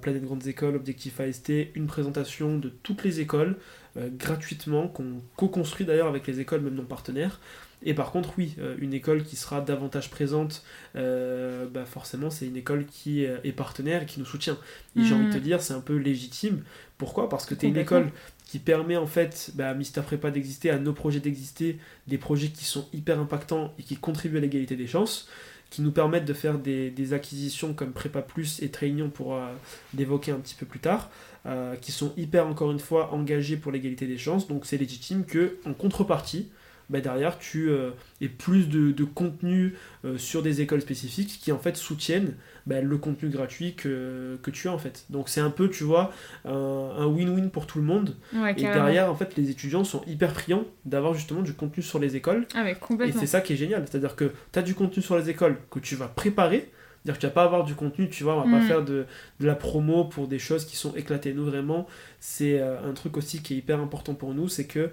[0.00, 3.56] Planète Grandes Écoles, Objectif AST, une présentation de toutes les écoles
[3.96, 7.40] euh, gratuitement, qu'on co-construit d'ailleurs avec les écoles, même non partenaires.
[7.82, 10.64] Et par contre, oui, euh, une école qui sera davantage présente,
[10.96, 14.58] euh, bah forcément, c'est une école qui est partenaire et qui nous soutient.
[14.96, 15.40] Et j'ai envie de te mm.
[15.40, 16.62] dire, c'est un peu légitime.
[16.98, 17.28] Pourquoi?
[17.28, 18.10] Parce que tu es une école
[18.46, 22.48] qui permet en fait bah, à Mister Prépa d'exister, à nos projets d'exister, des projets
[22.48, 25.28] qui sont hyper impactants et qui contribuent à l'égalité des chances
[25.70, 29.50] qui nous permettent de faire des, acquisitions comme Prépa Plus et Training, on pourra
[29.96, 31.10] l'évoquer un petit peu plus tard,
[31.44, 34.46] euh, qui sont hyper, encore une fois, engagés pour l'égalité des chances.
[34.46, 36.48] Donc c'est légitime que, en contrepartie,
[36.88, 41.58] bah, derrière tu euh, aies plus de, contenu euh, sur des écoles spécifiques qui en
[41.58, 45.04] fait soutiennent bah, le contenu gratuit que, tu as en fait.
[45.10, 46.12] Donc c'est un peu, tu vois,
[46.44, 48.16] un win-win pour tout le monde.
[48.56, 52.16] et derrière, en fait, les étudiants sont hyper friands d'avoir justement du contenu sur les
[52.16, 52.46] écoles.
[52.54, 53.84] Ah, et c'est ça qui est génial.
[53.88, 56.70] C'est-à-dire que tu as du contenu sur les écoles que tu vas préparer.
[57.06, 58.66] C'est-à-dire que tu vas pas avoir du contenu, tu vois, on va pas mm.
[58.66, 59.06] faire de,
[59.38, 61.32] la promo pour des choses qui sont éclatées.
[61.34, 61.86] Nous, vraiment,
[62.18, 64.90] c'est euh, un truc aussi qui est hyper important pour nous, c'est que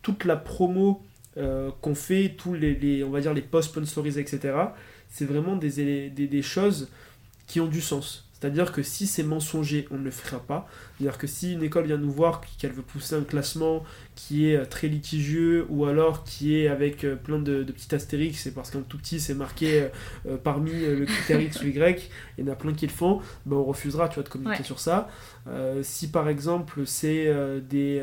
[0.00, 1.02] toute la promo
[1.36, 4.54] euh, qu'on fait, tous les, on va dire les posts sponsorisés, etc.,
[5.08, 6.90] c'est vraiment des, des, des, choses
[7.48, 8.28] qui ont du sens.
[8.40, 10.68] C'est-à-dire que si c'est mensonger, on ne le fera pas.
[10.96, 13.82] C'est-à-dire que si une école vient nous voir qu'elle veut pousser un classement
[14.14, 18.40] qui est euh, très litigieux ou alors qui est avec euh, plein de, petits astérix,
[18.40, 19.88] c'est parce qu'un tout petit c'est marqué
[20.44, 23.56] parmi le critère X ou Y, il y en a plein qui le font, ben
[23.56, 25.08] on refusera tu vois, de communiquer sur ça.
[25.82, 27.32] si par exemple c'est
[27.68, 28.02] des,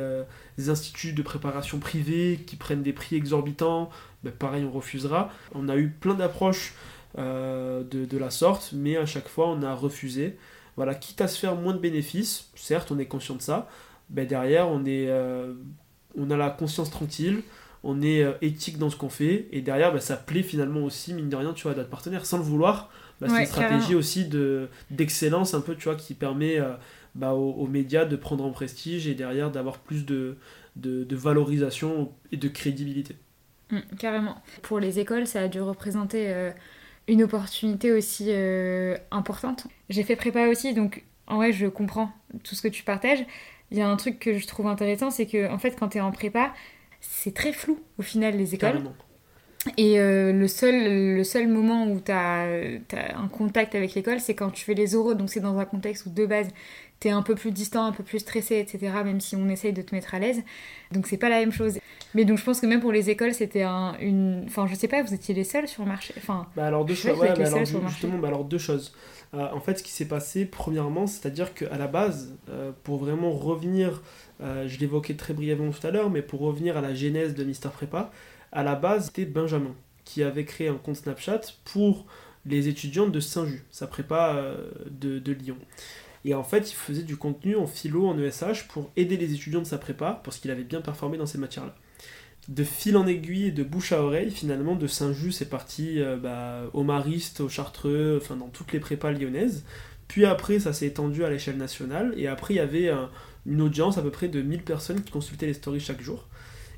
[0.57, 3.89] instituts de préparation privés qui prennent des prix exorbitants,
[4.23, 5.31] ben pareil on refusera.
[5.53, 6.73] On a eu plein d'approches
[7.17, 10.37] euh, de, la sorte, mais à chaque fois on a refusé.
[10.75, 13.69] Voilà, quitte à se faire moins de bénéfices, certes on est conscient de ça,
[14.09, 15.53] mais derrière on, est, euh,
[16.17, 17.41] on a la conscience tranquille,
[17.83, 21.13] on est euh, éthique dans ce qu'on fait, et derrière bah, ça plaît finalement aussi,
[21.13, 22.89] mine de rien, tu vois, à notre partenaire, sans le vouloir.
[23.21, 26.59] Bah, c'est une stratégie aussi de, d'excellence un peu, tu vois, qui permet
[27.15, 30.35] bah, aux, médias de prendre en prestige et derrière d'avoir plus de,
[30.75, 33.15] de, valorisation et de crédibilité.
[33.71, 34.35] Mmh, carrément.
[34.61, 36.51] Pour les écoles, ça a dû représenter euh,
[37.07, 39.67] une opportunité aussi euh, importante.
[39.89, 42.11] J'ai fait prépa aussi, donc en vrai, je comprends
[42.43, 43.25] tout ce que tu partages.
[43.71, 45.97] Il y a un truc que je trouve intéressant, c'est que en fait, quand tu
[45.97, 46.53] es en prépa,
[47.01, 48.83] c'est très flou au final les écoles.
[49.77, 52.47] Et euh, le, seul, le seul moment où tu as,
[53.15, 55.15] un contact avec l'école, c'est quand tu fais les oraux.
[55.15, 56.49] Donc c'est dans un contexte où de base,
[56.99, 58.93] tu es un peu plus distant, un peu plus stressé, etc.
[59.03, 60.43] Même si on essaye de te mettre à l'aise.
[60.91, 61.79] Donc c'est pas la même chose.
[62.13, 64.43] Mais donc je pense que même pour les écoles, c'était un, une...
[64.47, 66.95] Enfin je sais pas, vous étiez les seuls sur le marché enfin, bah alors deux
[66.95, 67.19] choses.
[67.19, 68.93] Ouais, bah alors, justement, bah alors deux choses.
[69.35, 73.31] Euh, en fait, ce qui s'est passé, premièrement, c'est-à-dire qu'à la base, euh, pour vraiment
[73.31, 74.01] revenir,
[74.41, 77.43] euh, je l'évoquais très brièvement tout à l'heure, mais pour revenir à la genèse de
[77.43, 78.11] Mister Prépa,
[78.51, 82.05] à la base, c'était Benjamin qui avait créé un compte Snapchat pour
[82.45, 84.39] les étudiants de Saint-Just, sa prépa
[84.85, 85.57] de, de, Lyon.
[86.25, 89.61] Et en fait, il faisait du contenu en philo, en ESH, pour aider les étudiants
[89.61, 91.75] de sa prépa, parce qu'il avait bien performé dans ces matières-là
[92.47, 96.61] de fil en aiguille, de bouche à oreille, finalement, de Saint-Just, c'est parti euh, bah,
[96.73, 99.63] au Mariste, au Chartreux, dans toutes les prépas lyonnaises.
[100.07, 102.13] Puis après, ça s'est étendu à l'échelle nationale.
[102.17, 102.91] Et après, il y avait
[103.47, 106.27] une audience à peu près de 1000 personnes qui consultaient les stories chaque jour.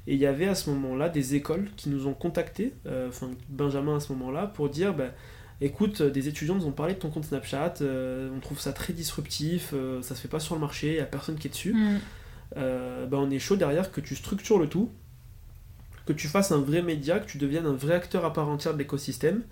[0.08, 3.30] Et il y avait à ce moment-là des écoles qui nous ont contactés, euh, enfin
[3.50, 5.12] Benjamin à ce moment-là, pour dire bah,
[5.62, 8.94] écoute, des étudiants nous ont parlé de ton compte Snapchat, euh, on trouve ça très
[8.94, 11.74] disruptif, ça se fait pas sur le marché, il n'y a personne qui est dessus.
[11.74, 12.00] Mm.
[12.56, 14.92] Bah, on est chaud derrière que tu structures le tout
[16.08, 18.74] que tu fasses un vrai média, que tu deviennes un vrai acteur à part entière
[18.74, 19.44] de l'écosystème,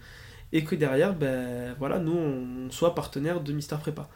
[0.54, 4.10] et que derrière, ben, voilà, nous, on soit partenaire de Mister Prépa.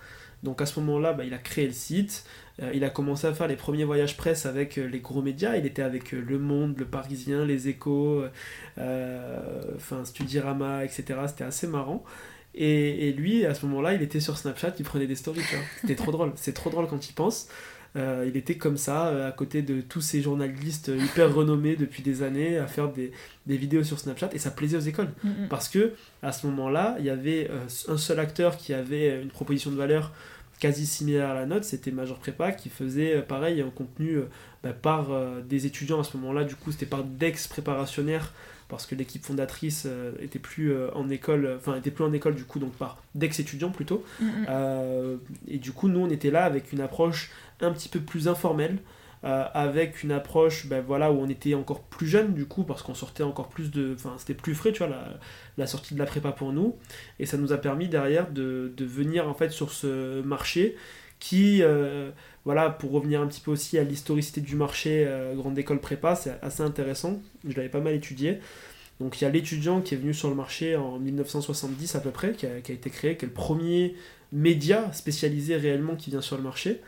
[0.43, 2.25] Donc à ce moment-là, ben, il a créé le site,
[2.61, 5.55] euh, il a commencé à faire les premiers voyages presse avec euh, les gros médias,
[5.55, 8.23] il était avec euh, Le Monde, Le Parisien, Les Échos,
[8.77, 11.03] enfin Studirama, etc.
[11.27, 12.03] C'était assez marrant.
[12.55, 15.41] Et, et, lui, à ce moment-là, il était sur Snapchat, il prenait des stories,
[15.81, 17.47] C'était trop drôle, c'est trop drôle quand il pense.
[17.95, 22.03] Euh, il était comme ça, euh, à côté de tous ces journalistes hyper renommés depuis
[22.03, 23.11] des années, à faire des,
[23.47, 25.09] vidéos sur Snapchat, et ça plaisait aux écoles.
[25.23, 25.47] Mm, mm.
[25.49, 29.29] Parce que à ce moment-là, il y avait euh, un seul acteur qui avait une
[29.29, 30.11] proposition de valeur
[30.59, 34.19] quasi similaire à la nôtre, c'était Major Prépa, qui faisait pareil un contenu
[34.61, 35.07] bah, par
[35.47, 38.33] des étudiants à ce moment-là, du coup c'était par d'ex-préparationnaires
[38.69, 42.35] parce que l'équipe fondatrice euh, était plus euh, en école, enfin était plus en école
[42.35, 44.05] du coup, donc par d'ex-étudiants plutôt.
[44.21, 44.25] Mm.
[44.47, 48.27] Euh, et du coup, nous on était là avec une approche un petit peu plus
[48.27, 48.79] informelle,
[49.21, 52.93] avec une approche ben, voilà, où on était encore plus jeune du coup, parce qu'on
[52.93, 53.93] sortait encore plus de.
[53.93, 54.95] Enfin, c'était plus frais, tu vois,
[55.57, 56.77] la, sortie de la prépa pour nous.
[57.19, 60.77] Et ça nous a permis derrière de, venir en fait sur ce marché
[61.19, 61.61] qui,
[62.45, 66.15] voilà, pour revenir un petit peu aussi à l'historicité du marché euh, grande école prépa,
[66.15, 67.21] c'est assez intéressant.
[67.47, 68.39] Je l'avais pas mal étudié.
[68.99, 72.11] Donc il y a l'étudiant qui est venu sur le marché en 1970 à peu
[72.11, 73.95] près, qui a, été créé, qui est le premier
[74.31, 76.81] média spécialisé réellement qui vient sur le marché.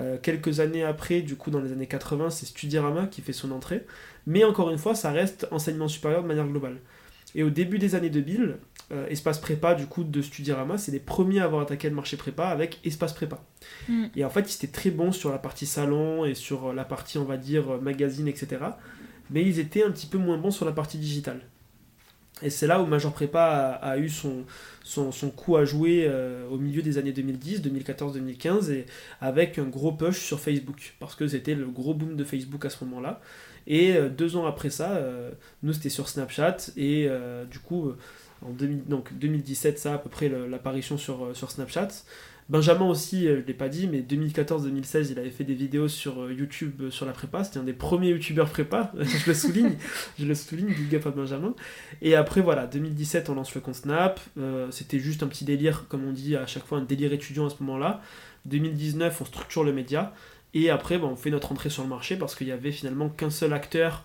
[0.00, 3.50] Euh, quelques années après, du coup dans les années 80, c'est Studirama qui fait son
[3.50, 3.84] entrée.
[4.26, 6.78] Mais encore une fois, ça reste enseignement supérieur de manière globale.
[7.34, 8.56] Et au début des années 2000,
[8.92, 12.16] euh, Espace Prépa du coup de Studirama, c'est les premiers à avoir attaqué le marché
[12.16, 13.42] prépa avec Espace Prépa.
[13.88, 14.06] Mm.
[14.16, 17.18] Et en fait, ils étaient très bons sur la partie salon et sur la partie,
[17.18, 18.58] on va dire, magazine, etc.
[19.30, 21.40] Mais ils étaient un petit peu moins bons sur la partie digitale.
[22.42, 24.44] Et c'est là où Major Prépa a, eu son,
[24.82, 28.86] son, coup à jouer euh, au milieu des années 2010, 2014, 2015, et
[29.20, 32.70] avec un gros push sur Facebook, parce que c'était le gros boom de Facebook à
[32.70, 33.20] ce moment-là.
[33.66, 35.00] Et euh, deux ans après ça,
[35.62, 37.08] nous c'était sur Snapchat, et
[37.50, 37.94] du coup,
[38.42, 41.88] en donc 2017, ça à peu près l'apparition sur, euh, sur Snapchat.
[42.50, 45.86] Benjamin aussi, euh, je ne l'ai pas dit, mais 2014-2016, il avait fait des vidéos
[45.86, 47.44] sur euh, YouTube sur la prépa.
[47.44, 49.76] C'était un des premiers youtubeurs prépa, je le souligne,
[50.18, 51.54] je le souligne, big up à Benjamin.
[52.02, 54.20] Et après, voilà, 2017, on lance le compte Snap.
[54.70, 57.50] C'était juste un petit délire, comme on dit à chaque fois, un délire étudiant à
[57.50, 58.02] ce moment-là.
[58.46, 60.12] 2019, on structure le média.
[60.52, 63.30] Et après, on fait notre entrée sur le marché parce qu'il y avait finalement qu'un
[63.30, 64.04] seul acteur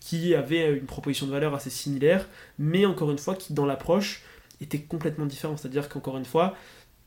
[0.00, 2.26] qui avait une proposition de valeur assez similaire,
[2.58, 4.22] mais encore une fois qui dans l'approche
[4.62, 5.58] était complètement différent.
[5.58, 6.54] C'est-à-dire qu'encore une fois,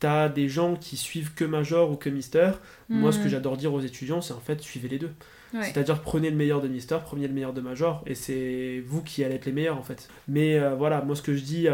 [0.00, 2.52] tu as des gens qui suivent que Major ou que Mister.
[2.88, 3.30] Moi, ce que mhm.
[3.30, 5.12] j'adore dire aux étudiants, c'est en fait, suivez les deux.
[5.52, 9.24] C'est-à-dire prenez le meilleur de Mister, prenez le meilleur de Major, et c'est vous qui
[9.24, 10.08] allez être les meilleurs en fait.
[10.28, 11.66] Mais euh, voilà, moi ce que je dis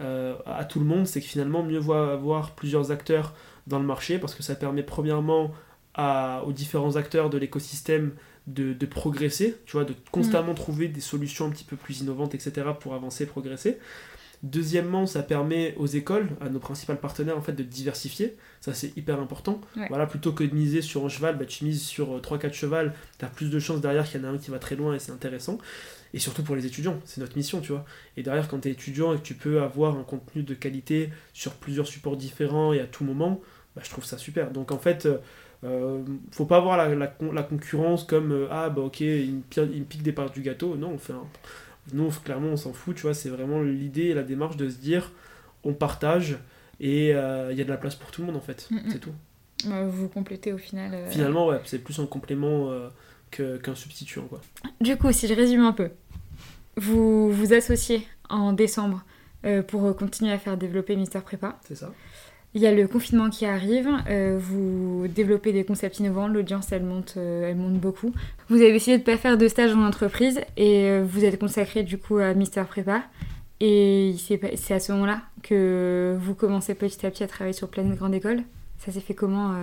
[0.00, 3.34] euh, à tout le monde, c'est que finalement, mieux vaut avoir plusieurs acteurs
[3.66, 5.52] dans le marché, parce que ça permet premièrement
[5.94, 8.12] à, aux différents acteurs de l'écosystème
[8.48, 10.56] de, progresser, tu vois, de constamment mm.
[10.56, 13.78] trouver des solutions un petit peu plus innovantes, etc., pour avancer, progresser.
[14.42, 18.36] Deuxièmement, ça permet aux écoles, à nos principaux partenaires, en fait, de diversifier.
[18.60, 19.60] Ça, c'est hyper important.
[19.88, 22.94] Voilà, plutôt que de miser sur un cheval, bah, tu mises sur 3-4 euh, chevals,
[23.18, 24.94] tu as plus de chances derrière qu'il y en a un qui va très loin
[24.94, 25.58] et c'est intéressant.
[26.12, 27.84] Et surtout pour les étudiants, c'est notre mission, tu vois.
[28.16, 31.10] Et derrière, quand tu es étudiant et que tu peux avoir un contenu de qualité
[31.32, 33.40] sur plusieurs supports différents et à tout moment,
[33.76, 34.50] bah, je trouve ça super.
[34.50, 35.08] Donc en fait,
[35.64, 36.02] euh,
[36.32, 40.12] faut pas voir la, la, concurrence comme euh, ah bah ok, il me, pique des
[40.12, 40.76] parts du gâteau.
[40.76, 41.22] Non, enfin,
[41.92, 43.14] nous clairement on s'en fout, tu vois.
[43.14, 45.12] C'est vraiment l'idée et la démarche de se dire
[45.64, 46.38] on partage
[46.80, 48.68] et euh, il y a de la place pour tout le monde en fait.
[48.70, 48.90] Mm, mm.
[48.90, 49.14] C'est tout.
[49.64, 51.08] Vous complétez au final.
[51.08, 52.72] Finalement, ouais, c'est plus un complément
[53.30, 54.40] qu'un substituant quoi.
[54.80, 55.90] Du coup, si je résume un peu,
[56.76, 59.04] vous vous associez en décembre
[59.68, 61.60] pour continuer à faire développer Mister Prépa.
[61.66, 61.92] C'est ça.
[62.54, 66.82] Il y a le confinement qui arrive, euh, vous développez des concepts innovants, l'audience elle
[66.82, 68.12] monte, euh, elle monte beaucoup.
[68.50, 71.38] Vous avez décidé de ne pas faire de stage en entreprise et euh, vous êtes
[71.38, 73.04] consacré du coup à Mister Prépa.
[73.60, 77.96] Et c'est à ce moment-là que vous commencez petit à petit à travailler sur Planète
[77.96, 78.42] Grande École.
[78.84, 79.54] Ça s'est fait comment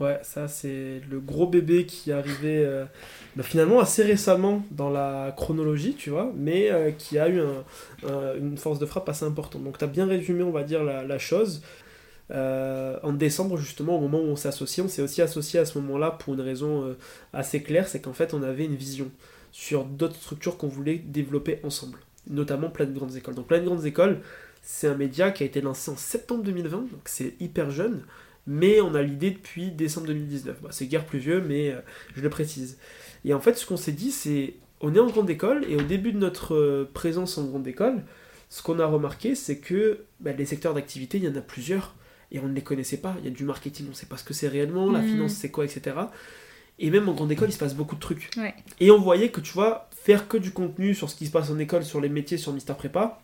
[0.00, 2.66] Ouais, ça c'est le gros bébé qui est arrivé
[3.36, 7.40] bah, finalement assez récemment dans la chronologie, tu vois, mais qui a eu
[8.40, 9.62] une force de frappe assez importante.
[9.62, 11.62] Donc tu as bien résumé, on va dire, la, la chose.
[12.32, 15.64] Euh, en décembre, justement, au moment où on s'est associé, on s'est aussi associé à
[15.64, 16.94] ce moment-là pour une raison euh,
[17.32, 19.10] assez claire, c'est qu'en fait, on avait une vision
[19.50, 23.34] sur d'autres structures qu'on voulait développer ensemble, notamment Plein de Grandes Écoles.
[23.34, 24.20] Donc, Plein de Grandes Écoles,
[24.62, 28.02] c'est un média qui a été lancé en septembre 2020, donc c'est hyper jeune,
[28.46, 30.62] mais on a l'idée depuis décembre 2019.
[30.62, 31.80] Bah, c'est guère plus vieux, mais euh,
[32.16, 32.78] je le précise.
[33.26, 35.82] Et en fait, ce qu'on s'est dit, c'est on est en grande école, et au
[35.82, 38.02] début de notre présence en grande école,
[38.48, 41.94] ce qu'on a remarqué, c'est que bah, les secteurs d'activité, il y en a plusieurs
[42.32, 43.14] et on ne les connaissait pas.
[43.20, 45.08] Il y a du marketing, on ne sait pas ce que c'est réellement, la mm.
[45.08, 45.96] finance c'est quoi, etc.
[46.78, 48.30] Et même en grande école, il se passe beaucoup de trucs.
[48.80, 51.50] Et on voyait que tu vois, faire que du contenu sur ce qui se passe
[51.50, 53.20] en école, sur les métiers, sur Mister Prépa,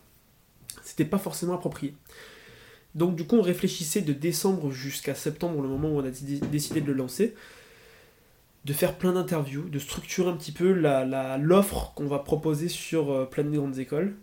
[0.83, 1.93] c'était pas forcément approprié.
[2.95, 6.81] Donc du coup, on réfléchissait de décembre jusqu'à septembre, le moment où on a décidé
[6.81, 7.35] de le lancer,
[8.65, 12.67] de faire plein d'interviews, de structurer un petit peu l'offre la, l'offre qu'on va proposer
[12.67, 14.15] sur euh, plein de grandes écoles,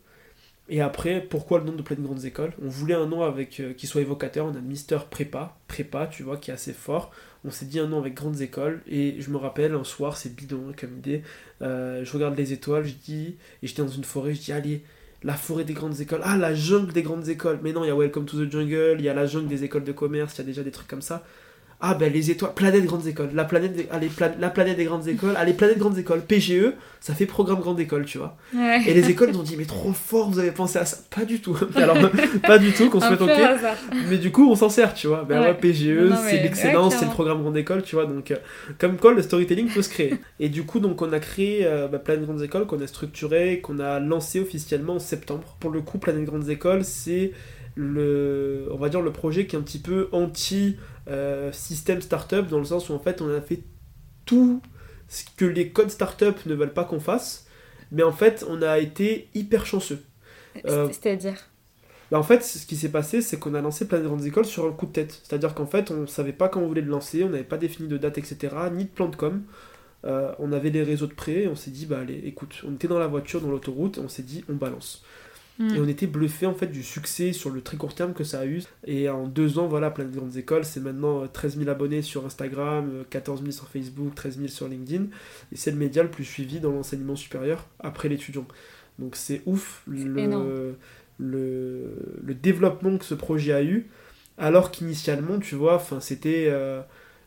[0.69, 2.53] et après, pourquoi le nom de plein de grandes écoles?
[2.63, 4.47] On voulait un nom avec euh, qui soit évocateur.
[4.47, 7.13] On a Mister Prépa, Prépa, tu vois, qui est assez fort.
[7.45, 8.83] On s'est dit un nom avec grandes écoles.
[8.89, 11.23] Et je me rappelle, un soir, c'est bidon hein, comme idée.
[11.63, 14.83] Euh, je regarde les étoiles, je dis, et j'étais dans une forêt, je dis, allez,
[15.23, 16.21] la forêt des grandes écoles.
[16.25, 17.61] Ah, la jungle des grandes écoles.
[17.63, 19.65] Mais non, il y a Welcome to the Jungle, il y a la jungle des
[19.65, 21.25] écoles de commerce, il y a déjà des trucs comme ça.
[21.79, 24.11] Ah ben les étoiles, planète grandes écoles, la planète, des, allez,
[24.41, 28.07] la planète des grandes écoles, allez planète grandes écoles, PGE, ça fait programme grande école,
[28.07, 28.37] tu vois.
[28.87, 31.27] Et les écoles nous ont dit mais trop fort, vous avez pensé à ça, pas
[31.27, 31.55] du tout.
[31.77, 31.99] Alors
[32.47, 33.31] pas du tout qu'on se fait ok.
[34.09, 35.25] Mais du coup on s'en sert, tu vois.
[35.29, 38.07] Ben ouais, PGE, c'est l'excellence, c'est le programme grande école, tu vois.
[38.07, 38.37] Donc euh,
[38.79, 40.15] comme quoi le storytelling peut se créer.
[40.41, 43.61] Et du coup donc on a créé euh, bah, planète grandes écoles qu'on a structuré,
[43.61, 45.57] qu'on a lancé officiellement en septembre.
[45.61, 47.33] Pour le coup planète grandes écoles c'est
[47.77, 50.77] le, on va dire le projet qui est un petit peu anti
[51.09, 53.63] euh, système startup dans le sens où en fait on a fait
[54.25, 54.61] tout
[55.09, 57.47] ce que les codes startup ne veulent pas qu'on fasse,
[57.93, 60.03] mais en fait on a été hyper chanceux.
[60.65, 61.49] Euh, c'est-à-dire?
[62.11, 64.45] bah, en fait, ce qui s'est passé, c'est qu'on a lancé plein de grandes écoles
[64.45, 65.21] sur un coup de tête.
[65.23, 67.59] C'est-à-dire qu'en fait, on ne savait pas quand on voulait le lancer, on n'avait pas
[67.59, 69.43] défini de date, etc., ni de plan de com.
[70.05, 72.75] Euh, on avait les réseaux de prêt, et on s'est dit, bah allez, écoute, on
[72.75, 75.05] était dans la voiture, dans l'autoroute, on s'est dit, on balance.
[75.59, 75.75] Mm.
[75.75, 78.41] Et on était bluffé en fait du succès sur le très court terme que ça
[78.41, 78.63] a eu.
[78.87, 80.65] Et en deux ans, voilà, plein de grandes écoles.
[80.65, 84.49] C'est maintenant 13 euh, 000 abonnés sur Instagram, 14 euh, 000 sur Facebook, 13 000
[84.49, 85.05] sur LinkedIn.
[85.53, 88.47] Et c'est le média le plus suivi dans l'enseignement supérieur après l'étudiant.
[88.99, 90.77] Donc c'est ouf le,
[91.19, 93.89] le, le, développement que ce projet a eu.
[94.39, 96.47] Alors qu'initialement, tu vois, c'était.
[96.49, 96.83] Euh,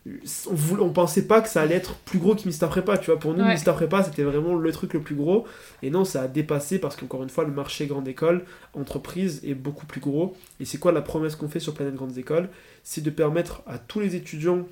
[0.05, 3.19] on, on pensait pas que ça allait être plus gros que Mister Prépa, tu vois.
[3.19, 5.45] Pour nous, Mister Prépa, c'était vraiment le truc le plus gros.
[5.83, 9.53] Et non, ça a dépassé parce qu'encore une fois, le marché grande école, entreprise est
[9.53, 10.35] beaucoup plus gros.
[10.59, 12.49] Et c'est quoi la promesse qu'on fait sur Planète Grandes Écoles?
[12.83, 14.65] C'est de permettre à tous les étudiants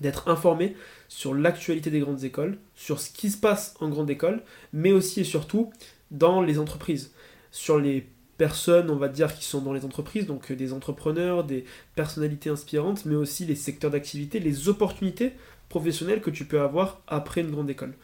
[0.00, 0.76] d'être informés
[1.08, 4.42] sur l'actualité des grandes écoles, sur ce qui se passe en grande école,
[4.72, 5.70] mais aussi et surtout
[6.10, 7.12] dans les entreprises,
[7.50, 8.06] sur les
[8.38, 12.50] personnes, on va dire, qui sont dans les entreprises, donc euh, des entrepreneurs, des personnalités
[12.50, 15.32] inspirantes, mais aussi les secteurs d'activité, les opportunités
[15.68, 17.94] professionnelles que tu peux avoir après une grande école.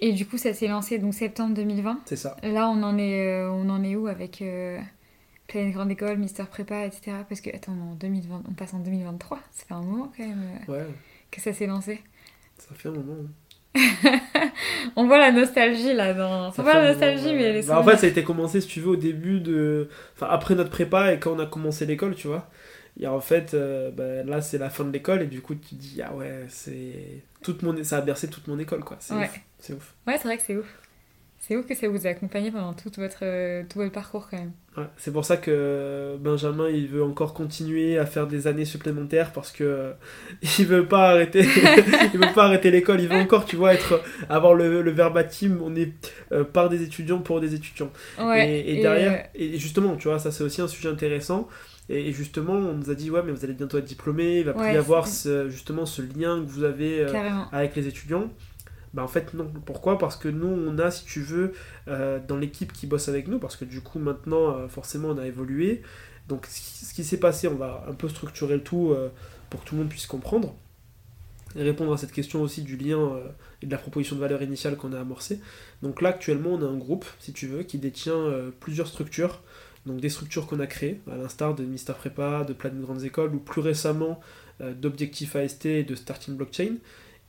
[0.00, 2.02] Et du coup, ça s'est lancé donc septembre 2020.
[2.04, 2.36] C'est ça.
[2.42, 4.78] Là, on en est, euh, on en est où avec euh,
[5.48, 7.16] Pleine Grande École, Mister Prépa, etc.
[7.28, 9.40] Parce que, attends, en 2020, on passe en 2023.
[9.50, 10.86] Ça fait un moment quand même ouais.
[11.30, 12.00] que ça s'est lancé.
[12.58, 13.16] Ça fait un moment.
[13.24, 13.30] Hein.
[14.96, 16.48] on voit la nostalgie là dans.
[16.48, 18.80] On voit la nostalgie, mais les bah, En fait, ça a été commencé, si tu
[18.80, 19.88] veux, au début de.
[20.16, 22.48] Enfin, après notre prépa et quand on a commencé l'école, tu vois.
[23.00, 25.68] Et en fait, euh, bah, là, c'est la fin de l'école et du coup, tu
[25.70, 27.22] te dis, ah ouais, c'est.
[27.42, 27.84] Toute mon...
[27.84, 28.96] Ça a bercé toute mon école, quoi.
[29.00, 29.30] C'est ouais.
[29.70, 29.70] ouf.
[29.76, 29.94] ouf.
[30.06, 30.66] Ouais, c'est vrai que c'est ouf.
[31.40, 34.36] C'est ouf que ça vous a accompagné pendant tout votre, euh, tout votre parcours quand
[34.36, 34.52] même.
[34.76, 39.32] Ouais, c'est pour ça que Benjamin il veut encore continuer à faire des années supplémentaires
[39.32, 39.92] parce que euh,
[40.58, 41.40] il veut pas arrêter
[42.14, 45.58] il veut pas arrêter l'école il veut encore tu vois être avoir le, le verbatim
[45.62, 45.92] on est
[46.32, 50.30] euh, par des étudiants pour des étudiants ouais, et, derrière et justement tu vois ça
[50.30, 51.48] c'est aussi un sujet intéressant
[51.88, 54.52] Et, justement, on nous a dit, ouais, mais vous allez bientôt être diplômé, il va
[54.52, 57.06] plus y avoir ce, justement ce lien que vous avez
[57.50, 58.28] avec les étudiants.
[58.94, 59.50] Bah en fait non.
[59.66, 59.98] Pourquoi?
[59.98, 61.52] Parce que nous on a, si tu veux,
[61.86, 65.82] dans l'équipe qui bosse avec nous, parce que du coup maintenant forcément on a évolué.
[66.28, 68.94] Donc ce qui s'est passé, on va un peu structurer le tout
[69.50, 70.54] pour que tout le monde puisse comprendre
[71.56, 73.28] et répondre à cette question aussi du lien euh,
[73.62, 75.40] et de la proposition de valeur initiale qu'on a amorcée.
[75.82, 79.42] Donc là actuellement on a un groupe, si tu veux, qui détient euh, plusieurs structures,
[79.86, 83.04] donc des structures qu'on a créées, à l'instar de Mister Prépa, de Plan de Grandes
[83.04, 84.20] Écoles, ou plus récemment
[84.60, 86.76] euh, d'Objectif AST et de Starting Blockchain,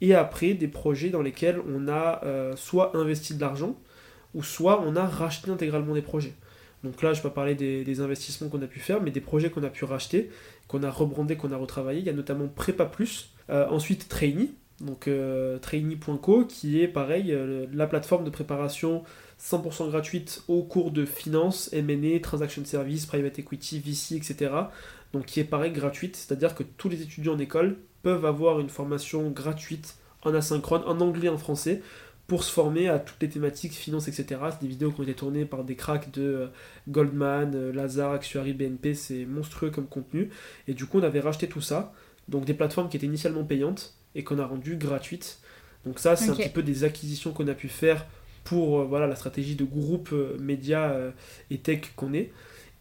[0.01, 2.21] et après des projets dans lesquels on a
[2.55, 3.75] soit investi de l'argent,
[4.33, 6.33] ou soit on a racheté intégralement des projets.
[6.83, 9.21] Donc là, je ne vais pas parler des, investissements qu'on a pu faire, mais des
[9.21, 10.29] projets qu'on a pu racheter,
[10.67, 11.99] qu'on a rebrandé, qu'on a retravaillé.
[11.99, 17.33] Il y a notamment Prépa Plus, euh, ensuite, Trainee, donc euh, trainee.co, qui est pareil,
[17.33, 19.03] euh, la plateforme de préparation
[19.41, 24.51] 100% gratuite aux cours de finance, M&A, transaction service, private equity, VC, etc.
[25.11, 28.69] Donc qui est pareil gratuite, c'est-à-dire que tous les étudiants en école peuvent avoir une
[28.69, 31.81] formation gratuite en asynchrone, en anglais, en français,
[32.27, 34.39] pour se former à toutes les thématiques finance, etc.
[34.51, 36.49] C'est des vidéos qui ont été tournées par des cracks de
[36.87, 40.29] Goldman, Lazare, Actuary, BNP, c'est monstrueux comme contenu.
[40.67, 41.93] Et du coup, on avait racheté tout ça.
[42.27, 45.39] Donc des plateformes qui étaient initialement payantes et qu'on a rendues gratuites.
[45.85, 48.05] Donc ça, c'est un petit peu des acquisitions qu'on a pu faire
[48.43, 51.11] pour euh, voilà, la stratégie de groupe euh, média euh,
[51.49, 52.31] et tech qu'on est.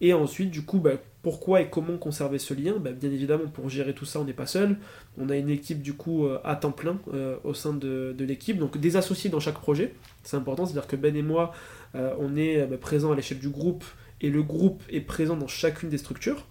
[0.00, 2.76] Et ensuite, du coup, bah, pourquoi et comment conserver ce lien?
[2.78, 4.76] Bah, Bien évidemment, pour gérer tout ça, on n'est pas seul.
[5.18, 6.98] On a une équipe, du coup, à temps plein
[7.44, 8.58] au sein de, l'équipe.
[8.58, 9.94] Donc, des associés dans chaque projet.
[10.22, 11.52] C'est important, c'est-à-dire que Ben et moi,
[11.94, 13.84] on est présents à l'échelle du groupe
[14.20, 16.46] et le groupe est présent dans chacune des structures.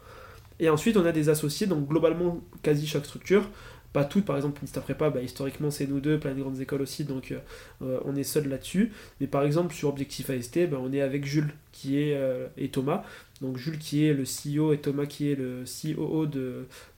[0.60, 3.47] Et ensuite, on a des associés, donc globalement, quasi chaque structure.
[4.03, 7.03] Toutes, par exemple, Mista Prépa, bah, historiquement, c'est nous deux, plein de grandes écoles aussi,
[7.03, 7.39] donc euh,
[7.81, 8.91] euh, on est seul là-dessus.
[9.21, 12.69] Mais par exemple, sur Objectif AST, bah, on est avec Jules qui est, euh, et
[12.69, 13.03] Thomas,
[13.41, 16.25] donc Jules qui est le CEO et Thomas qui est le COO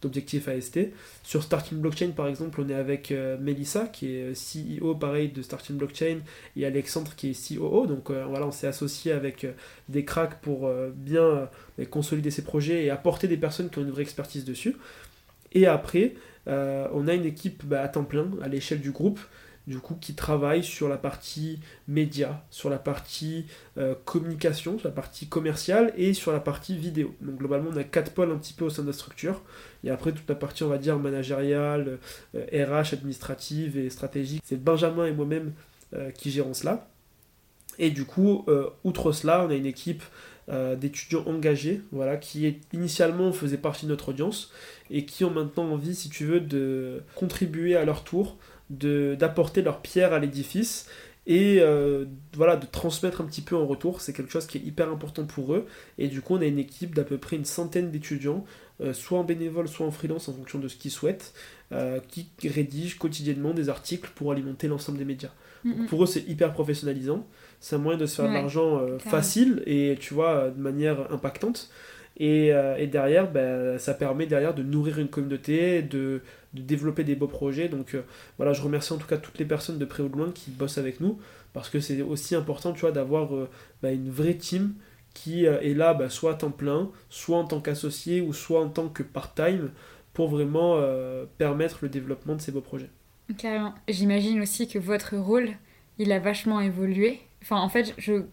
[0.02, 0.80] d'Objectif AST.
[1.22, 5.76] Sur Starting Blockchain par exemple, on est avec Melissa qui est CEO pareil de Starting
[5.76, 6.20] Blockchain
[6.56, 7.88] et Alexandre qui est COO.
[7.88, 9.48] Donc voilà, on s'est associé avec
[9.90, 11.50] des cracks pour bien
[11.92, 14.78] consolider ces projets et apporter des personnes qui ont une vraie expertise dessus.
[15.54, 16.14] Et après,
[16.48, 19.20] on a une équipe bah, à temps plein à l'échelle du groupe
[19.70, 23.46] du coup, qui travaille sur la partie média, sur la partie
[23.78, 27.14] euh, communication, sur la partie commerciale et sur la partie vidéo.
[27.22, 29.44] Donc globalement, on a quatre pôles un petit peu au sein de la structure.
[29.84, 32.00] Et après, toute la partie, on va dire, managériale,
[32.34, 34.42] RH, euh, administrative et stratégique.
[34.44, 35.54] C'est Benjamin et moi-même
[35.94, 36.88] euh, qui gérons cela.
[37.78, 38.46] Et du coup,
[38.84, 40.04] outre cela, on a une équipe
[40.78, 44.52] d'étudiants engagés, voilà, qui initialement faisait partie de notre audience
[44.90, 48.38] et qui ont maintenant envie, si tu veux, de contribuer à leur tour
[48.70, 50.88] d'apporter leur pierre à l'édifice
[51.28, 54.02] et euh, voilà de transmettre un petit peu en retour.
[54.02, 55.68] C'est quelque chose qui est hyper important pour eux.
[55.98, 58.46] Et du coup on a une équipe d'à peu près une centaine d'étudiants
[58.82, 61.34] euh, soit en bénévole soit en freelance en fonction de ce qu'ils souhaitent
[61.72, 65.32] euh, qui rédigent quotidiennement des articles pour alimenter l'ensemble des médias.
[65.90, 67.28] Pour eux c'est hyper professionnalisant
[67.60, 71.70] c'est un moyen de se faire de l'argent facile et tu vois de manière impactante
[72.18, 76.22] et, et derrière ben, ça permet derrière de nourrir une communauté de
[76.54, 77.70] de développer des beaux projets.
[77.70, 78.04] Donc euh,
[78.38, 80.52] voilà, je remercie en tout cas toutes les personnes de près ou de loin qui
[80.52, 81.20] bossent avec nous,
[81.54, 83.50] parce que c'est aussi important, tu vois, d'avoir euh,
[83.82, 84.74] bah, une vraie team
[85.14, 88.62] qui euh, est là bah, soit à temps plein, soit en tant qu'associé, ou soit
[88.62, 89.72] en tant que part-time,
[90.14, 90.82] pour vraiment
[91.38, 92.90] permettre le développement de ces beaux projets.
[93.38, 93.74] Carrément.
[93.88, 95.52] J'imagine aussi que votre rôle,
[95.98, 97.22] il a vachement évolué.
[97.42, 98.24] Enfin, en fait, je,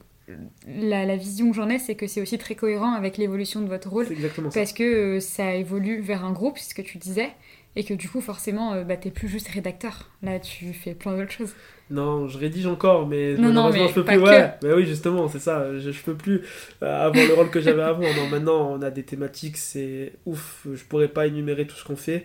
[0.67, 3.69] la, la, vision que j'en ai, c'est que c'est aussi très cohérent avec l'évolution de
[3.69, 4.07] votre rôle.
[4.11, 7.31] Exactement parce que ça évolue vers un groupe, c'est ce que tu disais
[7.77, 10.11] et que du coup forcément euh, bah, t'es plus juste rédacteur.
[10.23, 11.55] Là tu fais plein d'autres choses.
[11.91, 14.55] Non je rédige encore mais malheureusement je peux plus ouais.
[14.63, 15.79] mais oui justement c'est ça.
[15.79, 16.43] Je, je peux plus
[16.83, 18.01] euh, avoir le rôle que j'avais avant.
[18.01, 20.67] Non maintenant on a des thématiques c'est ouf.
[20.73, 22.25] Je pourrais pas énumérer tout ce qu'on fait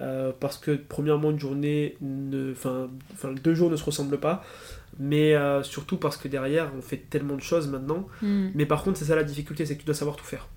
[0.00, 1.96] euh, parce que premièrement une journée
[2.52, 4.44] enfin enfin deux jours ne se ressemblent pas
[4.98, 8.48] mais surtout parce que derrière on fait tellement de choses maintenant hmm.
[8.54, 10.48] mais par contre c'est ça la difficulté c'est que tu dois savoir tout faire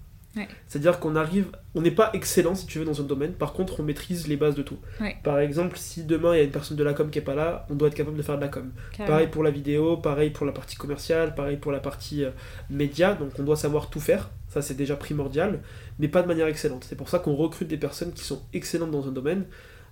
[0.67, 3.81] c'est-à-dire qu'on arrive, on n'est pas excellent si tu veux dans un domaine, par contre
[3.81, 4.77] on maîtrise les bases de tout.
[5.23, 7.35] Par exemple, si demain il y a une personne de la com qui est pas
[7.35, 8.71] là, on doit être capable de faire de la com.
[8.97, 12.31] Pareil pour la vidéo, pareil pour la partie commerciale, pareil pour la partie euh,
[12.69, 15.59] média, donc on doit savoir tout faire, ça c'est déjà primordial,
[15.99, 16.85] mais pas de manière excellente.
[16.87, 19.45] C'est pour ça qu'on recrute des personnes qui sont excellentes dans un domaine,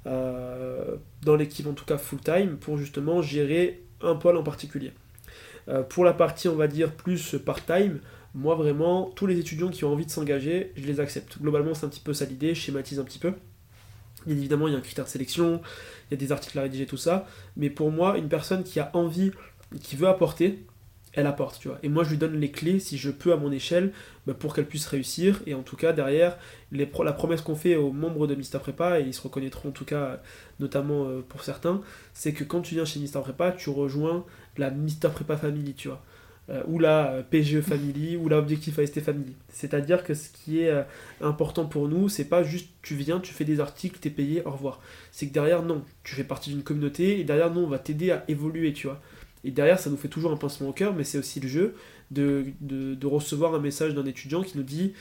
[0.07, 4.91] euh, dans l'équipe en tout cas full time, pour justement gérer un pôle en particulier.
[5.67, 7.99] Euh, pour la partie on va dire plus part-time,
[8.35, 11.39] moi, vraiment, tous les étudiants qui ont envie de s'engager, je les accepte.
[11.41, 13.33] Globalement, c'est un petit peu ça l'idée, je schématise un petit peu.
[14.25, 15.61] Bien évidemment, il y a un critère de sélection,
[16.09, 17.27] il y a des articles à rédiger, tout ça.
[17.57, 19.31] Mais pour moi, une personne qui a envie,
[19.81, 20.63] qui veut apporter,
[21.19, 21.77] elle apporte, tu vois.
[21.83, 23.91] Et moi, je lui donne les clés, si je peux, à mon échelle,
[24.25, 25.41] bah, pour qu'elle puisse réussir.
[25.45, 26.37] Et en tout cas, derrière,
[26.71, 29.73] les la promesse qu'on fait aux membres de Mister Prépa, et ils se reconnaîtront en
[29.73, 30.21] tout cas,
[30.59, 31.81] notamment euh, pour certains,
[32.13, 34.25] c'est que quand tu viens chez Mister Prépa, tu rejoins
[34.57, 36.01] la Mister Prépa Family, tu vois.
[36.49, 39.35] Euh, ou la euh, PGE Family, ou la Objectif AST Family.
[39.49, 40.73] C'est-à-dire que ce qui est
[41.21, 44.51] important pour nous, c'est pas juste tu viens, tu fais des articles, t'es payé, au
[44.51, 44.79] revoir.
[45.11, 48.11] C'est que derrière, non, tu fais partie d'une communauté, et derrière, non, on va t'aider
[48.11, 49.01] à évoluer, tu vois.
[49.43, 51.75] Et derrière, ça nous fait toujours un pincement au cœur, mais c'est aussi le jeu
[52.11, 54.93] de, de, recevoir un message d'un étudiant qui nous dit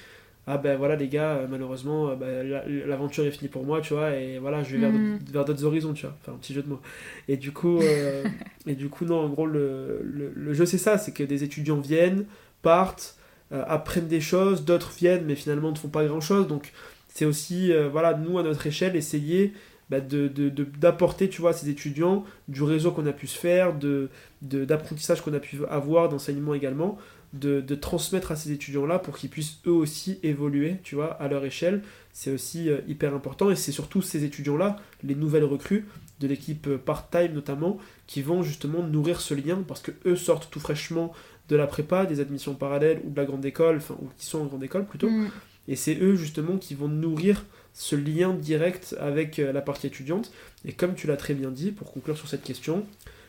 [0.47, 2.47] Ah ben voilà, les gars, malheureusement, euh, ben,
[2.87, 5.19] l'aventure est finie pour moi, tu vois, et voilà, je vais vers, mm.
[5.33, 6.17] vers d'autres horizons, tu vois.
[6.21, 6.81] Enfin, un petit jeu de mots.
[7.27, 8.25] Et du coup, euh,
[8.67, 11.81] et du coup non, en gros, le, le, jeu, c'est ça c'est que des étudiants
[11.81, 12.27] viennent,
[12.63, 13.17] partent,
[13.53, 16.47] euh, apprennent des choses, d'autres viennent, mais finalement ne font pas grand chose.
[16.47, 16.73] Donc,
[17.09, 19.53] c'est aussi, voilà, nous, à notre échelle, essayer
[19.91, 23.75] bah, d'apporter, de, tu vois, à ces étudiants du réseau qu'on a pu se faire,
[23.75, 24.11] de,
[24.43, 26.99] d'apprentissage qu'on a pu avoir, d'enseignement également,
[27.33, 31.45] de, transmettre à ces étudiants-là pour qu'ils puissent eux aussi évoluer, tu vois, à leur
[31.45, 31.83] échelle.
[32.13, 35.87] C'est aussi euh, hyper important et c'est surtout ces étudiants-là, les nouvelles recrues
[36.21, 40.51] de l'équipe euh, part-time notamment, qui vont justement nourrir ce lien parce que eux sortent
[40.51, 41.13] tout fraîchement
[41.49, 44.41] de la prépa, des admissions parallèles ou de la grande école, enfin, ou qui sont
[44.41, 45.09] en grande école plutôt.
[45.09, 45.31] Mm.
[45.69, 47.45] Et c'est eux justement qui vont nourrir
[47.79, 50.33] ce lien direct avec euh, la partie étudiante.
[50.65, 52.85] Et comme tu l'as très bien dit, pour conclure sur cette question,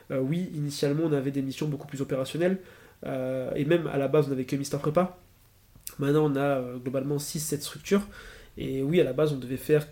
[0.09, 2.57] euh, oui, initialement on avait des missions beaucoup plus opérationnelles,
[3.05, 5.19] euh, et même à la base on n'avait que Mister Prépa.
[5.99, 8.01] Maintenant on a globalement 6-7 structures,
[8.57, 9.85] et oui, à la base on devait faire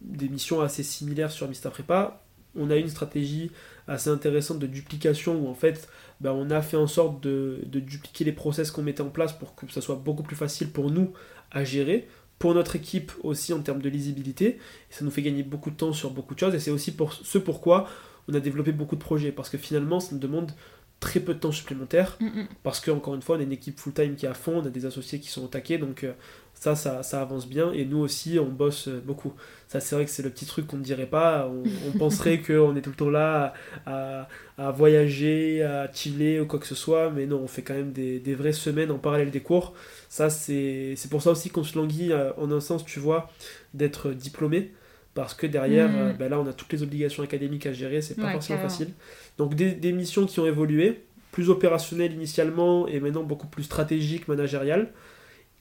[0.00, 2.22] des missions assez similaires sur Mister Prépa.
[2.54, 3.50] On a une stratégie
[3.88, 5.88] assez intéressante de duplication où en fait
[6.20, 9.32] ben, on a fait en sorte de, de dupliquer les process qu'on mettait en place
[9.32, 11.12] pour que ça soit beaucoup plus facile pour nous
[11.50, 12.06] à gérer
[12.38, 14.46] pour notre équipe aussi en termes de lisibilité.
[14.46, 14.58] Et
[14.94, 16.54] ça nous fait gagner beaucoup de temps sur beaucoup de choses.
[16.54, 17.88] Et c'est aussi pour ce pourquoi
[18.28, 19.32] on a développé beaucoup de projets.
[19.32, 20.52] Parce que finalement, ça nous demande
[21.00, 22.16] très peu de temps supplémentaire.
[22.20, 22.48] Mm, mm.
[22.62, 24.70] Parce qu'encore une fois, on a une équipe full-time qui est à fond, on a
[24.70, 25.78] des associés qui sont au taquet.
[25.78, 26.12] Donc euh,
[26.60, 27.72] ça, ça, avance bien.
[27.72, 29.32] Et nous aussi, on bosse euh, beaucoup.
[29.68, 31.48] Ça, c'est vrai que c'est le petit truc qu'on ne dirait pas.
[31.48, 33.54] On, penserait qu'on est tout le temps là
[33.86, 37.10] à, voyager, à chiller ou quoi que ce soit.
[37.10, 39.74] Mais non, on fait quand même des, des vraies semaines en parallèle des cours.
[40.08, 43.30] Ça, c'est pour ça aussi qu'on se languit, euh, en un sens, tu vois,
[43.74, 44.72] d'être diplômé.
[45.14, 45.96] Parce que derrière, mm.
[45.96, 48.90] euh, ben là, on a toutes les obligations académiques à gérer, c'est pas forcément facile.
[49.36, 51.02] Donc, des, des, missions qui ont évolué,
[51.32, 54.92] plus opérationnelles initialement et maintenant beaucoup plus stratégiques, managériales,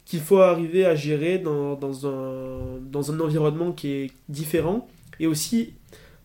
[0.08, 4.88] qu'il faut arriver à gérer dans, dans, un, dans un environnement qui est différent
[5.20, 5.74] et aussi,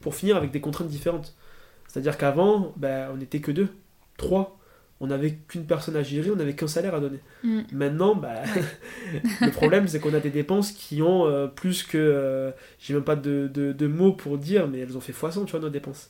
[0.00, 1.34] pour finir, avec des contraintes différentes.
[1.88, 3.68] C'est-à-dire qu'avant, ben, on n'était que deux,
[4.16, 4.58] trois
[5.02, 7.18] on n'avait qu'une personne à gérer, on n'avait qu'un salaire à donner.
[7.42, 7.62] Mm.
[7.72, 8.42] Maintenant, bah,
[9.40, 11.98] le problème, c'est qu'on a des dépenses qui ont euh, plus que.
[11.98, 15.50] Euh, j'ai même pas de, de, mots pour dire, mais elles ont fait x100, tu
[15.50, 16.08] vois, nos dépenses.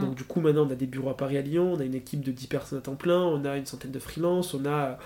[0.00, 1.94] Donc, du coup, maintenant, on a des bureaux à Paris à Lyon, on a une
[1.94, 4.98] équipe de 10 personnes à temps plein, on a une centaine de freelances, on a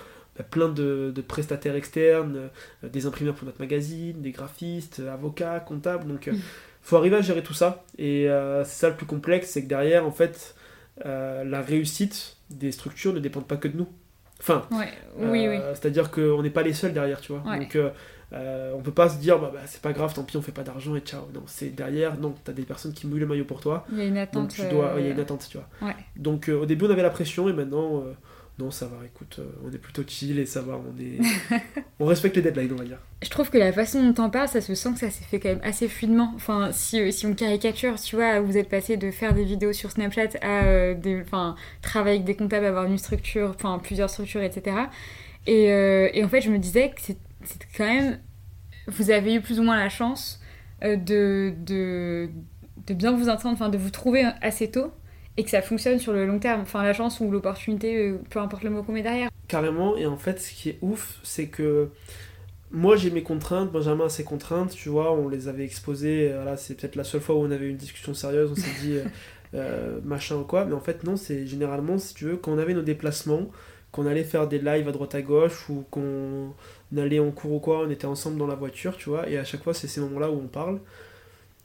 [0.43, 2.49] plein de, de, prestataires externes,
[2.83, 6.07] euh, des imprimeurs pour notre magazine, des graphistes, avocats, comptables.
[6.07, 6.41] Donc, il mm.
[6.81, 7.83] faut arriver à gérer tout ça.
[7.97, 8.27] Et
[8.63, 10.55] c'est ça le plus complexe, c'est que derrière, en fait,
[11.03, 13.87] la réussite des structures ne dépendent pas que de nous.
[14.39, 14.67] Enfin,
[15.19, 17.57] euh, c'est-à-dire qu'on n'est pas les seuls derrière, tu vois.
[17.57, 17.89] Donc, euh,
[18.33, 20.51] euh, on peut pas se dire, bah, bah, c'est pas grave, tant pis, on fait
[20.51, 21.23] pas d'argent et ciao.
[21.33, 23.85] Non, c'est derrière, non, t'as des personnes qui mouillent le maillot pour toi.
[23.91, 24.55] Il y a une attente.
[24.55, 25.93] Donc, tu dois, il y a une attente, tu vois.
[26.15, 28.03] Donc, au début, on avait la pression et maintenant,
[28.59, 31.19] non, ça va, écoute, euh, on est plutôt chill et ça va, on est...
[31.99, 32.97] on respecte les deadlines, on va dire.
[33.21, 35.39] Je trouve que la façon dont t'en parles, ça se sent que ça s'est fait
[35.39, 36.33] quand même assez fluidement.
[36.35, 39.91] Enfin, si, euh, on caricature, tu vois, vous êtes passé de faire des vidéos sur
[39.91, 41.23] Snapchat à euh, des,
[41.83, 44.75] travailler avec des comptables, avoir une structure, enfin, plusieurs structures, etc.
[45.45, 47.17] Et, en fait, je me disais que c'est
[47.77, 48.19] quand même...
[48.87, 50.41] Vous avez eu plus ou moins la chance
[50.81, 52.29] de, de,
[52.87, 54.91] de bien vous entendre, enfin, de vous trouver assez tôt
[55.37, 56.61] et que ça fonctionne sur le long terme.
[56.61, 59.29] Enfin, la chance ou l'opportunité, euh, peu importe le mot qu'on met derrière.
[59.47, 61.89] Carrément, et en fait, ce qui est ouf, c'est que
[62.71, 66.37] moi j'ai mes contraintes, Benjamin a ses contraintes, tu vois, on les avait exposées, euh,
[66.37, 68.81] voilà, c'est peut-être la seule fois où on avait eu une discussion sérieuse, on s'est
[68.81, 68.97] dit
[69.53, 72.57] euh, machin ou quoi, mais en fait, non, c'est généralement, si tu veux, quand on
[72.57, 73.47] avait nos déplacements,
[73.91, 76.53] qu'on allait faire des lives à droite à gauche ou qu'on
[76.97, 79.45] allait en cours ou quoi, on était ensemble dans la voiture, tu vois, et à
[79.45, 80.79] chaque fois, c'est ces moments-là où on parle.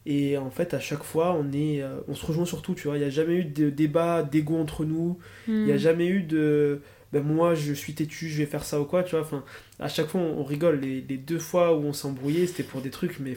[0.04, 2.88] Et en fait, à chaque fois, on, est, euh, on se rejoint sur tout, tu
[2.88, 2.96] vois.
[2.96, 5.18] Il n'y a jamais eu de débat d'ego entre nous.
[5.46, 5.78] Il n'y a hmm.
[5.78, 6.80] jamais eu de.
[7.12, 9.20] Ben moi, je suis têtu, je vais faire ça ou quoi, tu vois.
[9.20, 9.44] Enfin,
[9.78, 10.80] à chaque fois, on, rigole.
[10.80, 13.36] Les, les, deux fois où on s'est embrouillé, c'était pour des trucs, mais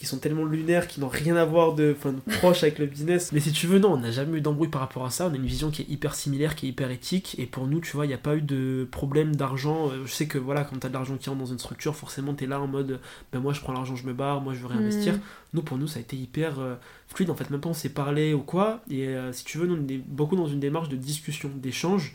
[0.00, 3.32] qui sont tellement lunaires, qui n'ont rien à voir de, enfin, proche avec le business.
[3.32, 5.26] Mais si tu veux, non, on n'a jamais eu d'embrouille par rapport à ça.
[5.26, 7.36] On a une vision qui est hyper similaire, qui est hyper éthique.
[7.38, 9.90] Et pour nous, tu vois, il n'y a pas eu de problème d'argent.
[9.90, 11.94] Euh, je sais que voilà, quand tu as de l'argent qui rentre dans une structure,
[11.94, 12.98] forcément, tu es là en mode,
[13.30, 15.16] ben moi je prends l'argent, je me barre, moi je veux réinvestir.
[15.16, 15.20] Mm.
[15.52, 16.76] Nous, pour nous, ça a été hyper euh,
[17.08, 17.28] fluide.
[17.28, 18.80] En fait, même pas on s'est parlé ou quoi.
[18.88, 22.14] Et euh, si tu veux, nous, on est beaucoup dans une démarche de discussion, d'échange.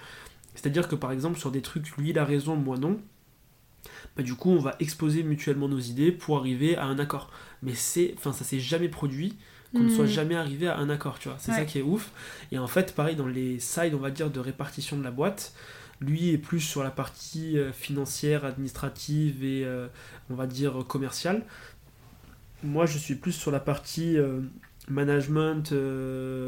[0.56, 2.98] C'est-à-dire que par exemple, sur des trucs, lui il a raison, moi non,
[4.16, 7.32] bah, du coup, on va exposer mutuellement nos idées pour arriver à un accord.
[7.64, 9.36] Mais c'est, enfin, ça s'est jamais produit
[9.74, 10.10] qu'on ne soit hmm.
[10.10, 11.38] jamais arrivé à un accord, tu vois.
[11.40, 12.12] C'est ça qui est ouf.
[12.52, 15.54] Et en fait, pareil, dans les sides, on va dire, de répartition de la boîte,
[16.02, 19.88] lui est plus sur la partie euh, financière, administrative et, euh,
[20.30, 21.44] on va dire, commerciale.
[22.64, 24.42] Moi, je suis plus sur la partie euh,
[24.90, 25.72] management,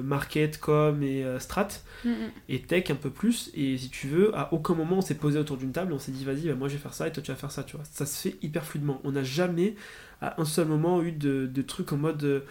[0.04, 1.68] market, com et strat,
[2.04, 2.32] hmm, hmm.
[2.50, 3.52] et tech un peu plus.
[3.54, 6.00] Et si tu veux, à aucun moment on s'est posé autour d'une table et on
[6.00, 7.64] s'est dit, vas-y, bah, moi je vais faire ça et toi tu vas faire ça,
[7.64, 7.86] tu vois.
[7.92, 9.02] Ça se fait hyper fluidement.
[9.04, 9.76] On n'a jamais,
[10.22, 12.44] à un seul moment, eu de, de trucs en mode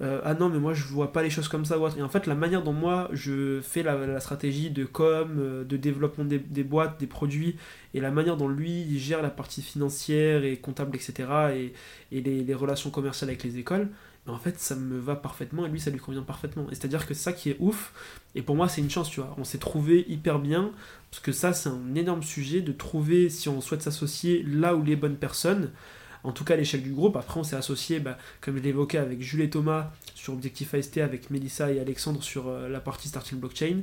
[0.00, 2.26] euh, ah non mais moi je vois pas les choses comme ça et en fait
[2.26, 6.98] la manière dont moi je fais la, stratégie de com euh, de développement des, boîtes
[6.98, 7.54] des produits
[7.94, 11.72] et la manière dont lui il gère la partie financière et comptable etc
[12.10, 13.88] et, les, relations commerciales avec les écoles
[14.26, 16.68] ben, en fait ça me va parfaitement et lui ça lui convient parfaitement.
[16.70, 17.92] Et c'est à dire que ça qui est ouf
[18.34, 19.34] et pour moi c'est une chance tu vois.
[19.38, 20.72] On s'est trouvé hyper bien
[21.10, 24.82] parce que ça c'est un énorme sujet de trouver si on souhaite s'associer là où
[24.82, 25.70] les bonnes personnes
[26.24, 27.16] en tout cas l'échec du groupe.
[27.16, 30.98] Après, on s'est associé, bah, comme je l'évoquais, avec Jules et Thomas sur Objectif AST,
[30.98, 33.82] avec Melissa et Alexandre sur euh, la partie Starting Blockchain.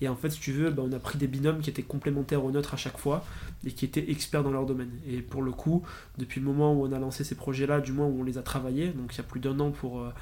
[0.00, 2.44] Et en fait, si tu veux, bah, on a pris des binômes qui étaient complémentaires
[2.44, 3.24] aux nôtres à chaque fois
[3.64, 4.90] et qui étaient experts dans leur domaine.
[5.06, 5.82] Et pour le coup,
[6.18, 8.42] depuis le moment où on a lancé ces projets-là, du moins où on les a
[8.42, 10.12] travaillés, donc il y a plus d'un an pour euh,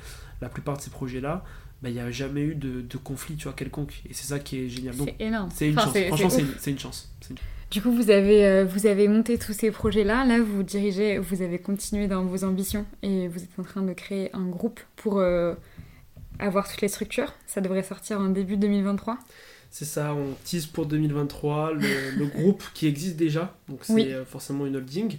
[0.43, 1.45] la plupart de ces projets-là,
[1.83, 4.03] bah, il n'y a jamais eu de, conflit tu vois, quelconque.
[4.09, 4.95] Et c'est ça qui est génial.
[4.99, 5.51] C'est énorme.
[5.55, 5.97] C'est une, chance.
[6.09, 7.11] Franchement, c'est une, chance.
[7.71, 10.25] Du coup, vous avez, euh, vous avez monté tous ces projets-là.
[10.25, 13.93] Là, vous dirigez, vous avez continué dans vos ambitions et vous êtes en train de
[13.93, 15.55] créer un groupe pour euh,
[16.41, 17.33] avoir toutes les structures.
[17.47, 19.18] Ça devrait sortir en début 2023.
[19.71, 24.66] C'est ça, on tease pour 2023 le, groupe qui existe déjà, donc c'est euh, forcément
[24.66, 25.18] une holding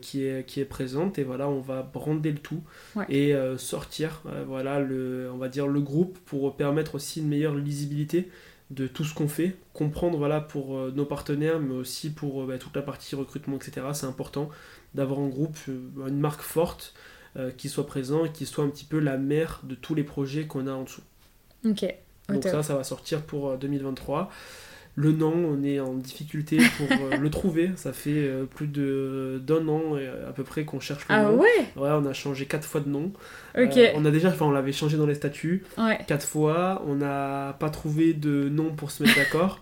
[0.00, 2.62] qui, est, qui est présente et voilà, on va brander le tout
[3.08, 8.28] et sortir voilà le, on va dire le groupe pour permettre aussi une meilleure lisibilité
[8.70, 12.46] de tout ce qu'on fait, comprendre voilà, pour euh, nos partenaires, mais aussi pour euh,
[12.46, 13.86] bah, toute la partie recrutement, etc.
[13.92, 14.48] C'est important
[14.94, 16.94] d'avoir en groupe euh, une marque forte
[17.56, 20.48] qui soit présent et qui soit un petit peu la mère de tous les projets
[20.48, 21.04] qu'on a en dessous.
[21.64, 21.86] Ok.
[22.28, 24.28] Donc ça, ça va sortir pour 2023.
[24.96, 27.70] Le nom, on est en difficulté pour euh, le trouver.
[27.76, 31.22] Ça fait euh, plus de d'un an euh, à peu près qu'on cherche le ah
[31.22, 31.38] nom.
[31.38, 31.48] ouais?
[31.76, 33.12] Ouais, on a changé quatre fois de nom.
[33.56, 33.78] Ok.
[33.94, 35.64] on a déjà, enfin, on l'avait changé dans les statuts.
[35.78, 35.98] Ouais.
[36.06, 36.82] Quatre fois.
[36.86, 39.60] On n'a pas trouvé de nom pour se mettre d'accord.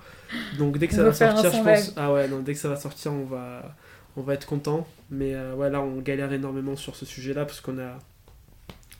[0.58, 1.92] Donc dès que ça va sortir, je pense.
[1.96, 3.76] Ah ouais, non, dès que ça va sortir, on va,
[4.16, 4.86] on va être content.
[5.10, 7.98] Mais ouais, là, on galère énormément sur ce sujet-là parce qu'on a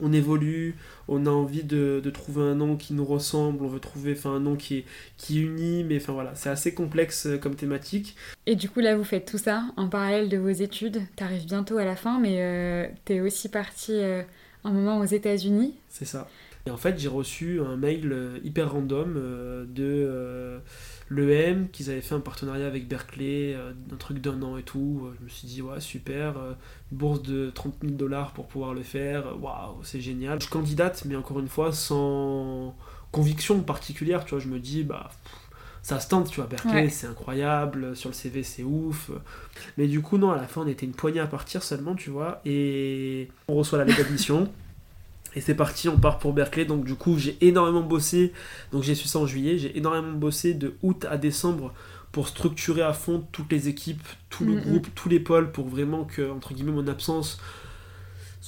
[0.00, 0.76] on évolue,
[1.08, 4.56] on a envie de, trouver un nom qui nous ressemble, on veut trouver un nom
[4.56, 4.84] qui est
[5.16, 8.16] qui unit, mais enfin voilà, c'est assez complexe euh, comme thématique.
[8.46, 11.78] Et du coup là vous faites tout ça en parallèle de vos études, t'arrives bientôt
[11.78, 14.22] à la fin, mais euh, t'es aussi parti euh,
[14.64, 15.74] un moment aux États-Unis.
[15.88, 16.28] C'est ça.
[16.66, 19.14] Et en fait j'ai reçu un mail hyper random
[19.68, 20.60] de
[21.10, 25.02] l'EM, qu'ils avaient fait un partenariat avec Berkeley, euh, un truc d'un an et tout.
[25.04, 26.52] Euh, je me suis dit, ouais, super, euh,
[26.92, 30.40] bourse de 30 000 dollars pour pouvoir le faire, waouh, c'est génial.
[30.40, 32.76] Je candidate, mais encore une fois, sans
[33.10, 35.10] conviction particulière, tu vois, je me dis, bah.
[35.82, 39.10] ça se tente, tu vois, Berkeley c'est incroyable, sur le CV c'est ouf.
[39.78, 42.10] Mais du coup, non, à la fin on était une poignée à partir seulement, tu
[42.10, 44.52] vois, et on reçoit la lettre d'admission.
[45.34, 46.64] Et c'est parti, on part pour Berkeley.
[46.64, 48.32] Donc du coup, j'ai énormément bossé.
[48.72, 49.58] Donc j'ai su ça en juillet.
[49.58, 51.72] J'ai énormément bossé de août à décembre
[52.12, 56.04] pour structurer à fond toutes les équipes, tout le groupe, tous les pôles, pour vraiment
[56.04, 57.38] que, entre guillemets, mon absence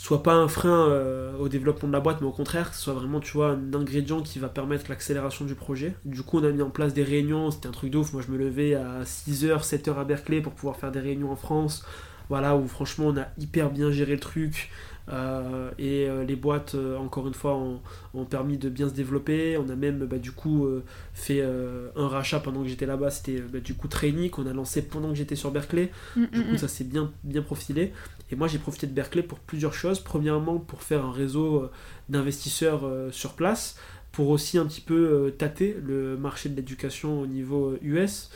[0.01, 2.83] soit pas un frein euh, au développement de la boîte, mais au contraire, que ce
[2.83, 5.95] soit vraiment, tu vois, un ingrédient qui va permettre l'accélération du projet.
[6.07, 8.15] Du coup, on a mis en place des réunions, c'était un truc de ouf.
[8.15, 11.37] Moi, je me levais à 6h, 7h à Berkeley pour pouvoir faire des réunions en
[11.37, 11.85] France.
[12.31, 14.71] Voilà, où franchement, on a hyper bien géré le truc.
[15.13, 19.59] Euh, et euh, les boîtes, euh, encore une fois, ont, permis de bien se développer.
[19.59, 20.69] On a même bah, du coup
[21.15, 23.11] fait un rachat pendant que j'étais là-bas.
[23.11, 25.91] C'était bah, du coup Trainee qu'on a lancé pendant que j'étais sur Berkeley.
[26.17, 27.93] Mm, du coup, mm, ça s'est bien, bien profilé.
[28.31, 30.01] Et moi, j'ai profité de Berkeley pour plusieurs choses.
[30.01, 31.69] Premièrement, pour faire un réseau
[32.09, 33.77] d'investisseurs sur place,
[34.13, 38.31] pour aussi un petit peu tâter le marché de l'éducation au niveau US.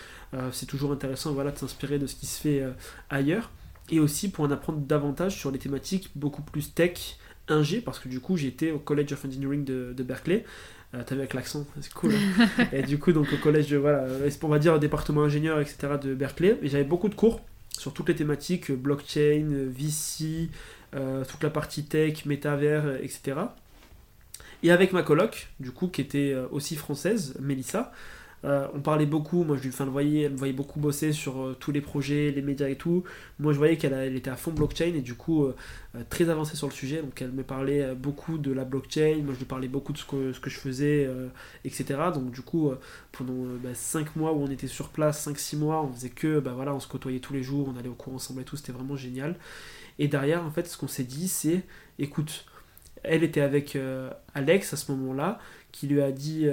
[0.51, 2.65] c'est toujours intéressant voilà, de s'inspirer de ce qui se fait
[3.11, 3.51] ailleurs
[3.91, 7.17] et aussi pour en apprendre davantage sur les thématiques beaucoup plus tech,
[7.49, 10.45] ingé, parce que du coup j'étais au College of Engineering de, de Berkeley.
[10.95, 12.15] Euh, T'as vu avec l'accent, c'est cool.
[12.15, 12.67] Hein.
[12.73, 14.07] et du coup, donc au collège, voilà,
[14.43, 15.95] on va dire département ingénieur, etc.
[16.01, 16.59] de Berkeley.
[16.63, 20.51] Et j'avais beaucoup de cours sur toutes les thématiques blockchain, VC,
[20.95, 23.35] euh, toute la partie tech, métavers, etc.
[24.63, 27.93] Et avec ma coloc, du coup, qui était euh, aussi française, Mélissa,
[28.45, 31.13] Euh, on parlait beaucoup, moi je lui enfin, le voyais, elle me voyait beaucoup bosser
[31.13, 33.03] sur euh, tous les projets, les médias et tout.
[33.39, 35.55] Moi je voyais qu'elle elle était à fond blockchain et du coup euh,
[36.11, 37.01] très avancée sur le sujet.
[37.01, 40.05] Donc elle me parlait beaucoup de la blockchain, moi je lui parlais beaucoup de ce
[40.05, 41.09] que, je faisais,
[41.65, 41.85] etc.
[42.13, 42.71] Donc du coup
[43.13, 46.55] pendant 5 bah, mois où on était sur place, 5-6 mois, on faisait que, bah
[46.57, 48.97] on se côtoyait tous les jours, on allait au cours ensemble et tout, c'était vraiment
[48.97, 49.37] génial.
[49.99, 51.63] Et derrière en fait ce qu'on s'est dit c'est,
[51.99, 52.45] écoute,
[53.03, 53.79] elle était avec
[54.35, 55.39] Alex à ce moment-là,
[55.75, 56.47] qui lui a dit,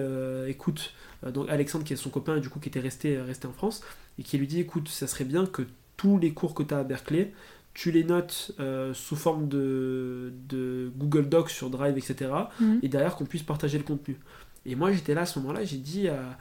[0.47, 0.93] écoute,
[1.25, 3.47] euh, donc Alexandre qui est son copain et du coup qui était resté, euh, resté
[3.47, 3.81] en France,
[4.17, 5.63] et qui lui dit écoute, ça serait bien que
[5.97, 7.33] tous les cours que tu as à Berkeley,
[7.73, 12.31] tu les notes euh, sous forme de, de, Google Docs sur Drive, etc.
[12.59, 12.79] Mhm.
[12.83, 14.17] Et derrière qu'on puisse partager le contenu.
[14.65, 16.37] Et moi j'étais là à ce moment-là, j'ai dit à,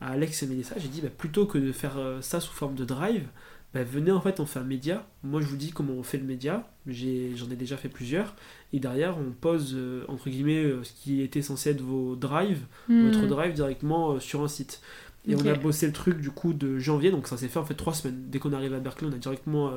[0.00, 3.26] Alex et Mélissa, j'ai dit bah, plutôt que de faire ça sous forme de Drive,
[3.74, 5.06] bah, venez en fait on fait un média.
[5.24, 8.36] Moi je vous dis comment on fait le média, j'en ai, déjà fait plusieurs.
[8.72, 12.64] Et derrière on pose euh, entre guillemets euh, ce qui était censé être vos drives,
[12.88, 13.06] hmm.
[13.06, 14.82] votre drive directement euh, sur un site.
[15.26, 17.64] Et on a bossé le truc du coup de janvier, donc ça s'est fait en
[17.64, 18.24] fait trois semaines.
[18.28, 19.70] Dès qu'on arrive à Berkeley, on a directement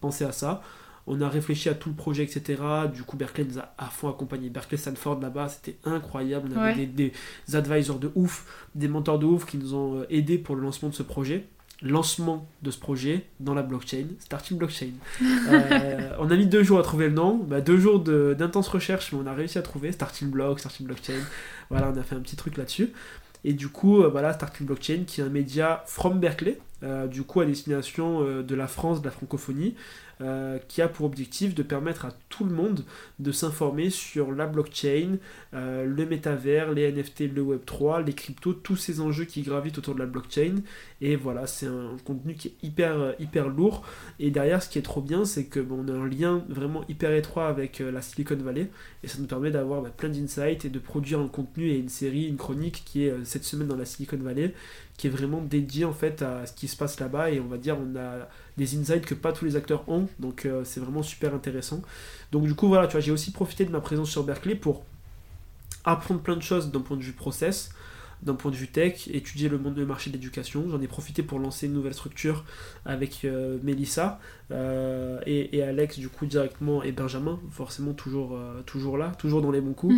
[0.00, 0.62] pensé à ça.
[1.06, 2.62] On a réfléchi à tout le projet, etc.
[2.94, 4.48] Du coup, Berkeley nous a à fond accompagné.
[4.48, 6.48] Berkeley Stanford là-bas, c'était incroyable.
[6.54, 7.12] On avait des,
[7.46, 10.88] des, advisors de ouf, des mentors de ouf qui nous ont aidés pour le lancement
[10.88, 11.48] de ce projet
[11.84, 14.92] lancement de ce projet dans la blockchain, Starting Blockchain.
[15.22, 19.12] Euh, on a mis deux jours à trouver le nom, bah, deux jours d'intense recherche,
[19.12, 21.20] mais on a réussi à trouver Starting Block, Starting Blockchain.
[21.70, 22.90] Voilà, on a fait un petit truc là-dessus.
[23.44, 26.58] Et du coup, euh, voilà, Starting Blockchain, qui est un média from Berkeley,
[27.10, 29.74] du coup à destination de la France, de la francophonie,
[30.20, 32.84] euh, qui a pour objectif de permettre à tout le monde
[33.18, 35.16] de s'informer sur la blockchain,
[35.54, 39.94] euh, le métavers, les NFT, le Web3, les cryptos, tous ces enjeux qui gravitent autour
[39.94, 40.56] de la blockchain.
[41.00, 43.84] Et voilà, c'est un contenu qui est hyper, hyper lourd.
[44.20, 47.12] Et derrière, ce qui est trop bien, c'est que on a un lien vraiment hyper
[47.12, 48.70] étroit avec euh, la Silicon Valley.
[49.02, 51.88] Et ça nous permet d'avoir bah, plein d'insights et de produire un contenu et une
[51.88, 54.54] série, une chronique qui est cette semaine dans la Silicon Valley,
[54.96, 57.30] qui est vraiment dédiée en fait à ce qui se passe là-bas.
[57.30, 60.46] Et on va dire, on a des insights que pas tous les acteurs ont, donc
[60.46, 61.82] euh, c'est vraiment super intéressant.
[62.32, 64.84] Donc du coup voilà, tu vois, j'ai aussi profité de ma présence sur Berkeley pour
[65.84, 67.70] apprendre plein de choses d'un point de vue process,
[68.24, 70.64] d'un point de vue tech, étudier le monde du marché de l'éducation.
[70.68, 72.44] J'en ai profité pour lancer une nouvelle structure
[72.84, 74.18] avec euh, Mélissa
[74.50, 79.60] euh, et, Alex, du coup, directement, et Benjamin, forcément toujours, toujours là, toujours dans les
[79.60, 79.94] bons coups,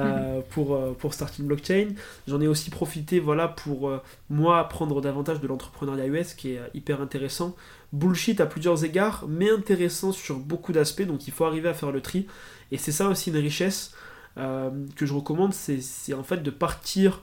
[0.50, 1.88] pour, pour Starting Blockchain.
[2.28, 3.90] J'en ai aussi profité voilà, pour
[4.28, 7.56] moi apprendre davantage de l'entrepreneuriat US qui est hyper intéressant
[7.92, 11.92] bullshit à plusieurs égards, mais intéressant sur beaucoup d'aspects, donc il faut arriver à faire
[11.92, 12.26] le tri.
[12.70, 13.94] Et c'est ça aussi une richesse
[14.38, 17.20] euh, que je recommande, c'est en fait de partir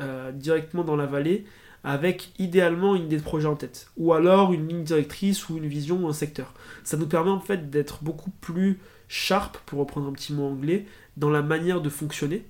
[0.00, 1.44] euh, directement dans la vallée
[1.84, 5.68] avec idéalement une idée de projet en tête, ou alors une ligne directrice ou une
[5.68, 6.52] vision ou un secteur.
[6.82, 10.84] Ça nous permet en fait d'être beaucoup plus sharp, pour reprendre un petit mot anglais,
[11.16, 12.44] dans la manière de fonctionner.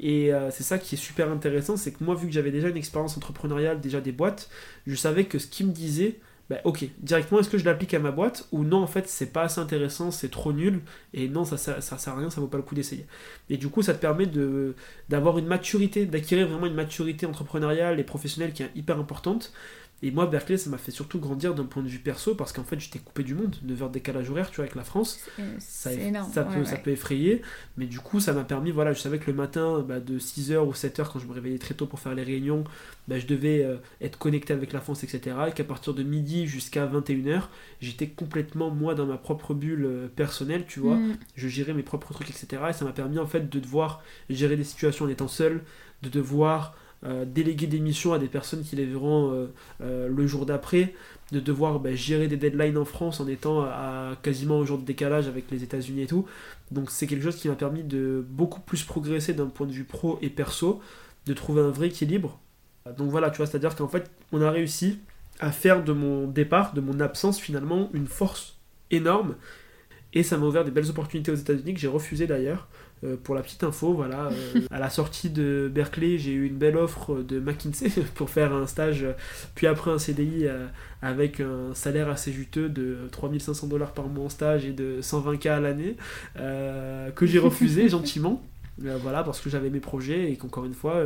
[0.00, 2.68] Et euh, c'est ça qui est super intéressant, c'est que moi, vu que j'avais déjà
[2.68, 4.50] une expérience entrepreneuriale, déjà des boîtes,
[4.86, 6.18] je savais que ce qui me disait,
[6.50, 9.32] bah, ok, directement est-ce que je l'applique à ma boîte ou non en fait c'est
[9.32, 10.80] pas assez intéressant, c'est trop nul
[11.14, 13.06] et non ça, ça, ça, sert à rien, ça vaut pas le coup d'essayer.
[13.50, 14.74] Et du coup ça te permet de,
[15.08, 19.52] d'avoir une maturité, d'acquérir vraiment une maturité entrepreneuriale et professionnelle qui est hyper importante
[20.02, 22.64] et moi, Berkeley, ça m'a fait surtout grandir d'un point de vue perso parce qu'en
[22.64, 23.56] fait, j'étais coupé du monde.
[23.62, 25.20] 9 heures de décalage horaire, tu vois, avec la France.
[25.58, 25.90] Ça,
[26.32, 27.42] ça, peut, ça peut effrayer.
[27.76, 30.56] Mais du coup, ça m'a permis, voilà, je savais que le matin, bah, de 6h
[30.58, 32.64] ou 7h, quand je me réveillais très tôt pour faire les réunions,
[33.08, 35.36] bah, je devais euh, être connecté avec la France, etc.
[35.48, 37.42] Et qu'à partir de midi jusqu'à 21h,
[37.82, 40.96] j'étais complètement, moi, dans ma propre bulle euh, personnelle, tu vois.
[40.96, 41.18] Mm.
[41.36, 42.62] Je gérais mes propres trucs, etc.
[42.70, 45.62] Et ça m'a permis, en fait, de devoir gérer des situations en étant seul,
[46.02, 49.46] de devoir euh, déléguer des missions à des personnes qui les verront euh,
[49.80, 50.94] euh, le jour d'après,
[51.32, 54.84] de devoir bah, gérer des deadlines en France en étant à, quasiment un jour de
[54.84, 56.26] décalage avec les États-Unis et tout.
[56.70, 59.84] Donc c'est quelque chose qui m'a permis de beaucoup plus progresser d'un point de vue
[59.84, 60.82] pro et perso,
[61.24, 62.38] de trouver un vrai équilibre.
[62.98, 64.98] Donc voilà, tu vois, c'est-à-dire qu'en fait, on a réussi
[65.38, 68.58] à faire de mon départ, de mon absence finalement, une force
[68.90, 69.36] énorme.
[70.12, 72.68] Et ça m'a ouvert des belles opportunités aux États-Unis que j'ai refusé d'ailleurs.
[73.02, 76.58] Euh, pour la petite info, voilà, euh, à la sortie de Berkeley, j'ai eu une
[76.58, 79.06] belle offre de McKinsey pour faire un stage,
[79.54, 80.66] puis après un CDI euh,
[81.00, 85.48] avec un salaire assez juteux de 3500 dollars par mois en stage et de 120K
[85.48, 85.96] à l'année,
[86.36, 88.42] que j'ai refusé gentiment,
[88.78, 91.02] voilà, parce que j'avais mes projets et qu'encore une fois,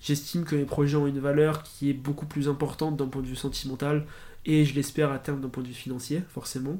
[0.00, 3.26] j'estime que mes projets ont une valeur qui est beaucoup plus importante d'un point de
[3.26, 4.04] vue sentimental
[4.46, 6.78] et je l'espère à terme d'un point de vue financier, forcément.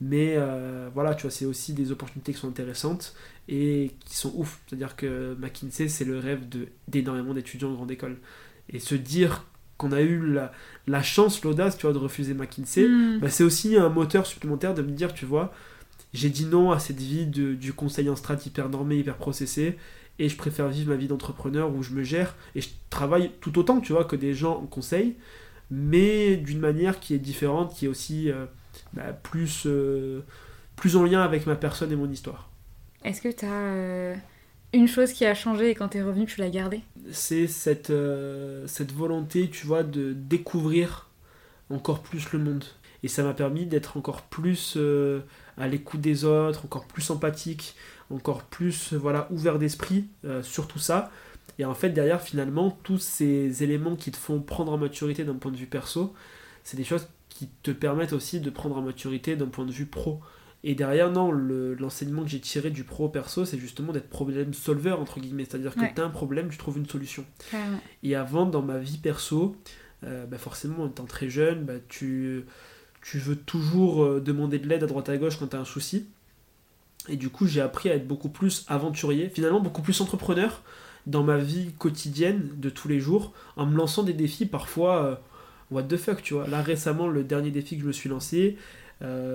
[0.00, 0.38] Mais
[0.94, 3.14] voilà, tu vois, c'est aussi des opportunités qui sont intéressantes
[3.48, 4.60] et qui sont ouf.
[4.66, 6.42] C'est-à-dire que McKinsey, c'est le rêve
[6.88, 8.16] d'énormément d'étudiants en grande école.
[8.70, 9.44] Et se dire
[9.76, 10.52] qu'on a eu la,
[10.86, 13.18] la chance, l'audace, tu vois, de refuser McKinsey, hmm.
[13.20, 15.52] bah, c'est aussi un moteur supplémentaire de me dire, tu vois,
[16.12, 19.76] j'ai dit non à cette vie de, du conseil en strat hyper normé, hyper processé,
[20.18, 23.58] et je préfère vivre ma vie d'entrepreneur où je me gère et je travaille tout
[23.58, 25.16] autant, tu vois, que des gens en conseil,
[25.70, 28.46] mais d'une manière qui est différente, qui est aussi euh,
[28.92, 30.20] bah, plus, euh,
[30.76, 32.48] plus en lien avec ma personne et mon histoire.
[33.04, 34.14] Est-ce que tu as euh,
[34.72, 36.80] une chose qui a changé et quand tu es revenu, tu l'as gardée?
[37.10, 37.92] C'est cette,
[38.66, 41.10] cette volonté, tu vois, de découvrir
[41.70, 42.64] encore plus le monde.
[43.02, 44.78] Et ça m'a permis d'être encore plus
[45.58, 47.76] à l'écoute des autres, encore plus empathique,
[48.10, 51.10] encore plus voilà ouvert d'esprit euh, sur tout ça.
[51.58, 55.34] Et en fait, derrière, finalement, tous ces éléments qui te font prendre en maturité d'un
[55.34, 56.14] point de vue perso,
[56.64, 59.86] c'est des choses qui te permettent aussi de prendre en maturité d'un point de vue
[59.86, 60.20] pro.
[60.66, 64.92] Et derrière, non, l'enseignement que j'ai tiré du pro perso, c'est justement d'être problème solver,
[64.92, 65.44] entre guillemets.
[65.44, 67.26] C'est-à-dire que tu as un problème, tu trouves une solution.
[68.02, 69.56] Et avant, dans ma vie perso,
[70.04, 72.46] euh, bah forcément, en étant très jeune, bah, tu,
[73.02, 75.66] tu veux toujours euh, demander de l'aide à droite à gauche quand tu as un
[75.66, 76.06] souci.
[77.10, 80.62] Et du coup, j'ai appris à être beaucoup plus aventurier, finalement beaucoup plus entrepreneur
[81.06, 85.14] dans ma vie quotidienne de tous les jours, en me lançant des défis parfois euh,
[85.70, 86.46] what the fuck, tu vois.
[86.46, 88.56] Là récemment, le dernier défi que je me suis lancé,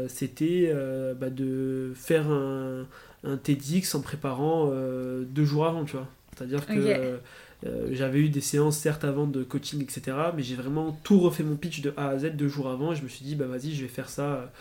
[0.07, 2.87] c'était euh, bah, de faire un,
[3.23, 4.71] un, TEDx en préparant
[5.21, 6.07] deux jours avant, tu vois.
[6.35, 7.19] C'est-à-dire que
[7.91, 10.17] j'avais eu des séances certes avant de coaching, etc.
[10.35, 12.95] Mais j'ai vraiment tout refait mon pitch de A à Z deux jours avant et
[12.95, 14.51] je me suis dit, bah vas-y, je vais faire ça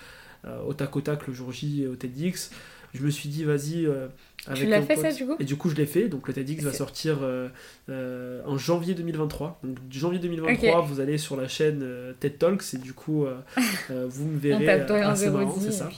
[0.66, 2.50] au tac au tac le jour J au TEDx
[2.98, 3.86] je me suis dit, vas-y.
[3.86, 4.08] Euh,
[4.54, 5.36] tu l'as fait ça du coup?
[5.38, 6.08] Et du coup, je l'ai fait.
[6.08, 7.48] Donc le TEDx va sortir euh,
[7.88, 9.60] euh, en janvier 2023.
[9.62, 11.86] Donc janvier 2023, vous allez sur la chaîne
[12.18, 13.26] TED Talks et du coup,
[13.88, 14.68] vous me verrez.
[14.68, 15.90] assez marrant, c'est ça.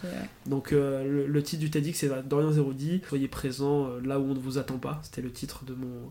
[0.46, 3.00] Donc le, titre du TEDx, c'est Dorian Zerodi.
[3.08, 5.00] Soyez présent là où on ne vous attend pas.
[5.02, 6.10] C'était le titre de mon,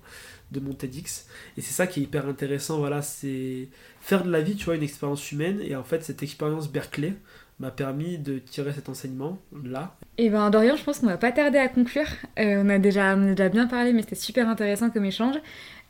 [0.52, 1.28] de mon TEDx.
[1.58, 2.80] Et c'est ça qui est hyper intéressant.
[2.80, 3.68] Voilà, c'est
[4.02, 5.60] faire de la vie, tu vois, une expérience humaine.
[5.62, 7.14] Et en fait, cette expérience Berkeley
[7.60, 9.96] m'a permis de tirer cet enseignement là.
[10.18, 12.08] Et eh ben Dorian, je pense qu'on va pas tarder à conclure.
[12.40, 15.36] Euh, on, a déjà, déjà bien parlé, mais c'était super intéressant comme échange.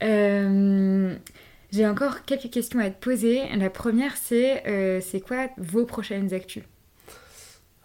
[0.04, 1.16] Euh,
[1.72, 3.42] j'ai encore quelques questions à te poser.
[3.56, 6.64] La première, c'est euh, c'est quoi vos prochaines actus?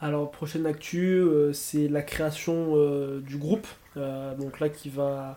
[0.01, 2.77] Alors, prochaine actu, c'est la création
[3.21, 3.67] du groupe.
[3.97, 5.37] Donc là, qui va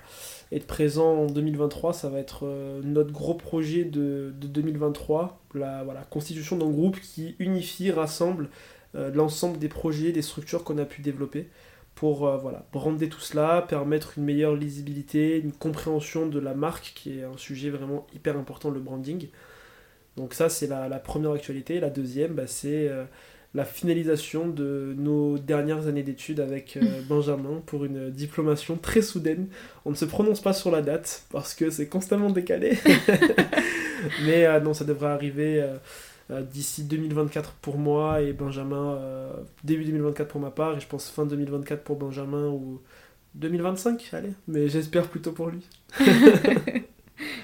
[0.52, 1.94] être présent en 2023.
[1.94, 7.36] Ça va être euh, notre gros projet de, 2023, la voilà, constitution d'un groupe qui
[7.40, 8.50] unifie, rassemble
[8.96, 11.50] euh, l'ensemble des projets, des structures qu'on a pu développer
[11.96, 16.94] pour euh, voilà, brander tout cela, permettre une meilleure lisibilité, une compréhension de la marque,
[16.96, 19.30] qui est un sujet vraiment hyper important, le branding.
[20.16, 21.80] Donc ça, c'est la, première actualité.
[21.80, 22.90] La deuxième, bah, c'est
[23.58, 29.48] la finalisation de nos dernières années d'études avec euh, Benjamin pour une diplomation très soudaine.
[29.84, 32.78] On ne se prononce pas sur la date parce que c'est constamment décalé.
[34.28, 35.68] Mais euh, non, ça devrait arriver
[36.30, 39.02] euh, d'ici 2024 pour moi et Benjamin
[39.64, 42.80] début 2024 pour ma part et je pense fin 2024 pour Benjamin ou
[43.34, 44.34] 2025, allez.
[44.48, 45.66] Mais j'espère plutôt pour lui.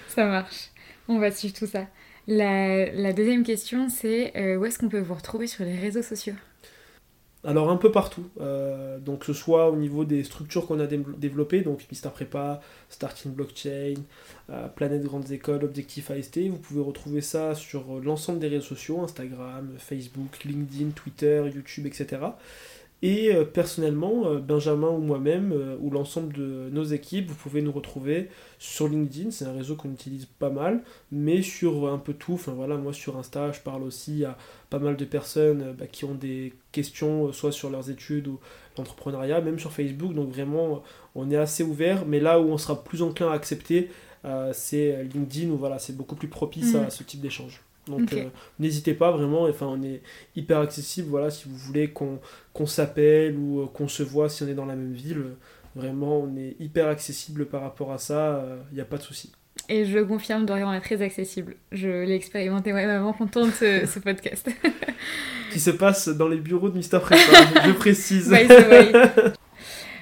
[0.10, 0.70] ça marche.
[1.08, 1.88] On va suivre tout ça.
[2.28, 6.36] La, deuxième question, c'est euh, où est-ce qu'on peut vous retrouver sur les réseaux sociaux?
[7.46, 10.88] Alors un peu partout, euh, donc que ce soit au niveau des structures qu'on a
[10.88, 13.96] développées, donc Mister Prepa, Starting Blockchain,
[14.50, 19.02] euh, Planète Grandes Écoles, Objectif AST, vous pouvez retrouver ça sur l'ensemble des réseaux sociaux,
[19.02, 22.22] Instagram, Facebook, LinkedIn, Twitter, YouTube, etc.
[23.04, 27.62] Et euh, personnellement, euh, Benjamin ou moi-même, euh, ou l'ensemble de nos équipes, vous pouvez
[27.62, 28.30] nous retrouver
[28.60, 30.82] sur LinkedIn, c'est un réseau qu'on utilise pas mal,
[31.12, 32.36] mais sur un peu tout.
[32.36, 34.38] Enfin voilà, moi sur Insta, je parle aussi à
[34.70, 38.40] pas mal de personnes bah, qui ont des questions, soit sur leurs études ou
[38.78, 40.14] l'entrepreneuriat, même sur Facebook.
[40.14, 40.82] Donc vraiment,
[41.14, 43.90] on est assez ouvert, mais là où on sera plus enclin à accepter,
[44.54, 46.90] c'est LinkedIn, où voilà, c'est beaucoup plus propice à mm.
[46.90, 47.62] ce type d'échange.
[47.88, 48.26] Donc euh,
[48.60, 50.02] n'hésitez pas vraiment, enfin on est
[50.36, 54.48] hyper accessible, voilà, si vous voulez qu'on s'appelle ou euh, qu'on se voit si on
[54.48, 55.24] est dans la même ville,
[55.76, 59.34] vraiment on est hyper accessible par rapport à ça, il n'y a pas de souci.
[59.70, 61.56] Et je confirme, Dorian est très accessible.
[61.72, 64.50] Je l'ai expérimenté moi-même avant qu'on tourne ce, ce podcast.
[65.52, 67.22] Qui se passe dans les bureaux de Mister Prépa,
[67.66, 68.34] je précise.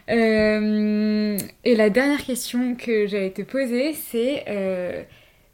[0.10, 4.44] Euh, et la dernière question que j'allais te poser, c'est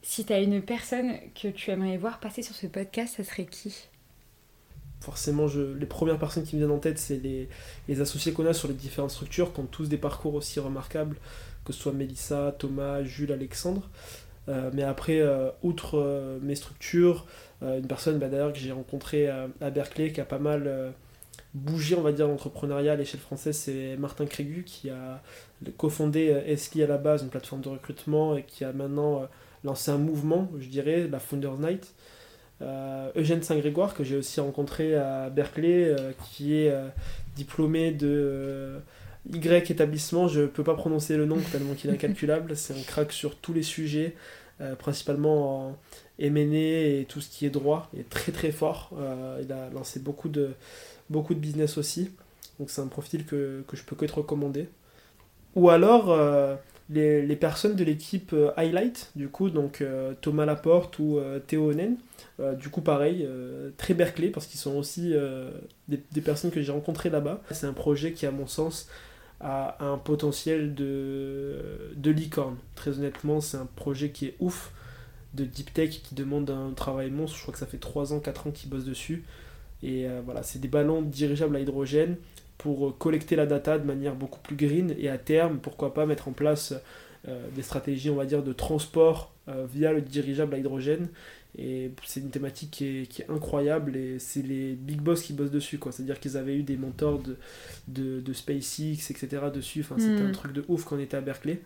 [0.07, 3.89] si tu une personne que tu aimerais voir passer sur ce podcast, ça serait qui?
[5.01, 5.47] Forcément,
[5.77, 7.17] les premières personnes qui me viennent en tête, c'est
[7.89, 11.17] les, associés qu'on a sur les différentes structures, qui ont tous des parcours aussi remarquables,
[11.65, 13.89] que ce soit Mélissa, Thomas, Jules, Alexandre.
[14.47, 17.25] Euh, mais après, euh, outre euh, mes structures,
[17.61, 20.93] une personne bah, d'ailleurs que j'ai rencontrée à Berkeley qui a pas mal
[21.53, 25.21] bougé, l'entrepreneuriat à l'échelle française, c'est Martin Crégu qui a
[25.75, 29.27] cofondé Esli à la base, une plateforme de recrutement, et qui a maintenant
[29.63, 31.93] lancé un mouvement, je dirais, la Founders Night.
[32.61, 36.87] Euh, Eugène Saint-Grégoire, que j'ai aussi rencontré à Berkeley, euh, qui est euh,
[37.35, 38.79] diplômé de
[39.31, 42.55] Y établissement, je peux pas prononcer le nom tellement qu'il est incalculable.
[42.55, 44.15] C'est un crack sur tous les sujets,
[44.79, 45.77] principalement en
[46.19, 47.89] et tout ce qui est droit.
[47.93, 48.91] Il est très très fort.
[49.41, 50.51] Il a lancé beaucoup de,
[51.09, 52.09] beaucoup de business aussi.
[52.57, 54.67] Donc c'est un profil que, que je peux que te recommander.
[55.55, 56.07] Ou alors
[56.89, 59.83] les, personnes de l'équipe Highlight, du coup, donc
[60.21, 61.97] Thomas Laporte ou Théo Onen.
[62.57, 63.27] du coup, pareil,
[63.77, 65.13] très Berkeley, parce qu'ils sont aussi
[65.87, 67.41] des, personnes que j'ai rencontrées là-bas.
[67.51, 68.87] C'est un projet qui, à mon sens,
[69.39, 72.55] a un potentiel de, de licorne.
[72.75, 74.71] Très honnêtement, c'est un projet qui est ouf
[75.33, 77.37] de deep tech qui demande un travail monstre.
[77.37, 79.23] Je crois que ça fait 3 ans, 4 ans qu'ils bossent dessus.
[79.83, 82.17] Et euh, voilà, c'est des ballons dirigeables à hydrogène
[82.57, 86.27] pour collecter la data de manière beaucoup plus green et à terme, pourquoi pas mettre
[86.27, 86.73] en place
[87.27, 91.09] euh, des stratégies, on va dire, de transport euh, via le dirigeable à hydrogène
[91.57, 92.85] et c'est une thématique qui
[93.19, 95.79] est, incroyable et c'est les big boss qui bossent dessus.
[95.79, 97.35] quoi C'est-à-dire qu'ils avaient eu des mentors de,
[97.87, 99.45] de, de SpaceX, etc.
[99.53, 99.81] dessus.
[99.81, 100.33] Enfin, c'était un mm.
[100.33, 101.59] truc de ouf quand on était à Berkeley.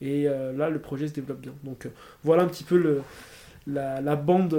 [0.00, 1.54] Et euh, là, le projet se développe bien.
[1.64, 1.88] Donc
[2.22, 3.02] voilà un petit peu le,
[3.66, 4.50] la, la bande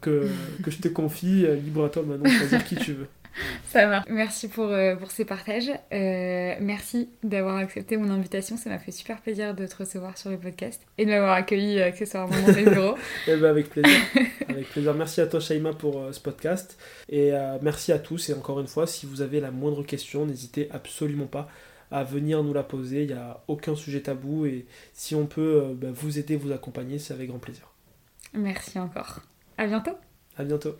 [0.00, 0.28] que,
[0.62, 1.44] que je te confie.
[1.56, 3.08] libre à toi maintenant de choisir qui tu veux.
[3.64, 4.06] Ça marche.
[4.10, 5.70] Merci pour, euh, pour ces partages.
[5.92, 8.56] Euh, merci d'avoir accepté mon invitation.
[8.56, 11.80] Ça m'a fait super plaisir de te recevoir sur le podcast et de m'avoir accueilli
[11.80, 12.96] euh, accessoirement dans les bureaux.
[13.26, 13.98] eh ben avec plaisir.
[14.48, 14.94] avec plaisir.
[14.94, 16.78] Merci à toi, Shaima, pour ce podcast.
[17.08, 18.30] Et merci à tous.
[18.30, 21.48] Et encore une fois, si vous avez la moindre question, n'hésitez absolument pas
[21.90, 23.02] à venir nous la poser.
[23.02, 24.46] Il n'y a aucun sujet tabou.
[24.46, 27.70] Et si on peut bah, vous aider, vous accompagner, c'est avec grand plaisir.
[28.34, 29.20] Merci encore.
[29.58, 29.96] À bientôt.
[30.36, 30.76] À bientôt.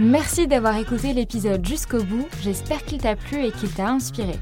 [0.00, 4.34] Merci d'avoir écouté l'épisode jusqu'au bout, j'espère qu'il t'a plu et qu'il t'a inspiré.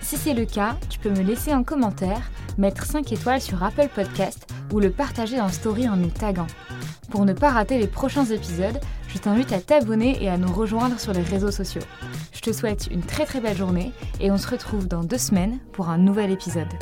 [0.00, 3.88] Si c'est le cas, tu peux me laisser un commentaire, mettre 5 étoiles sur Apple
[3.92, 6.46] Podcast ou le partager en story en nous taguant.
[7.10, 11.00] Pour ne pas rater les prochains épisodes, je t'invite à t'abonner et à nous rejoindre
[11.00, 11.82] sur les réseaux sociaux.
[12.32, 13.90] Je te souhaite une très très belle journée
[14.20, 16.72] et on se retrouve dans deux semaines pour un nouvel épisode.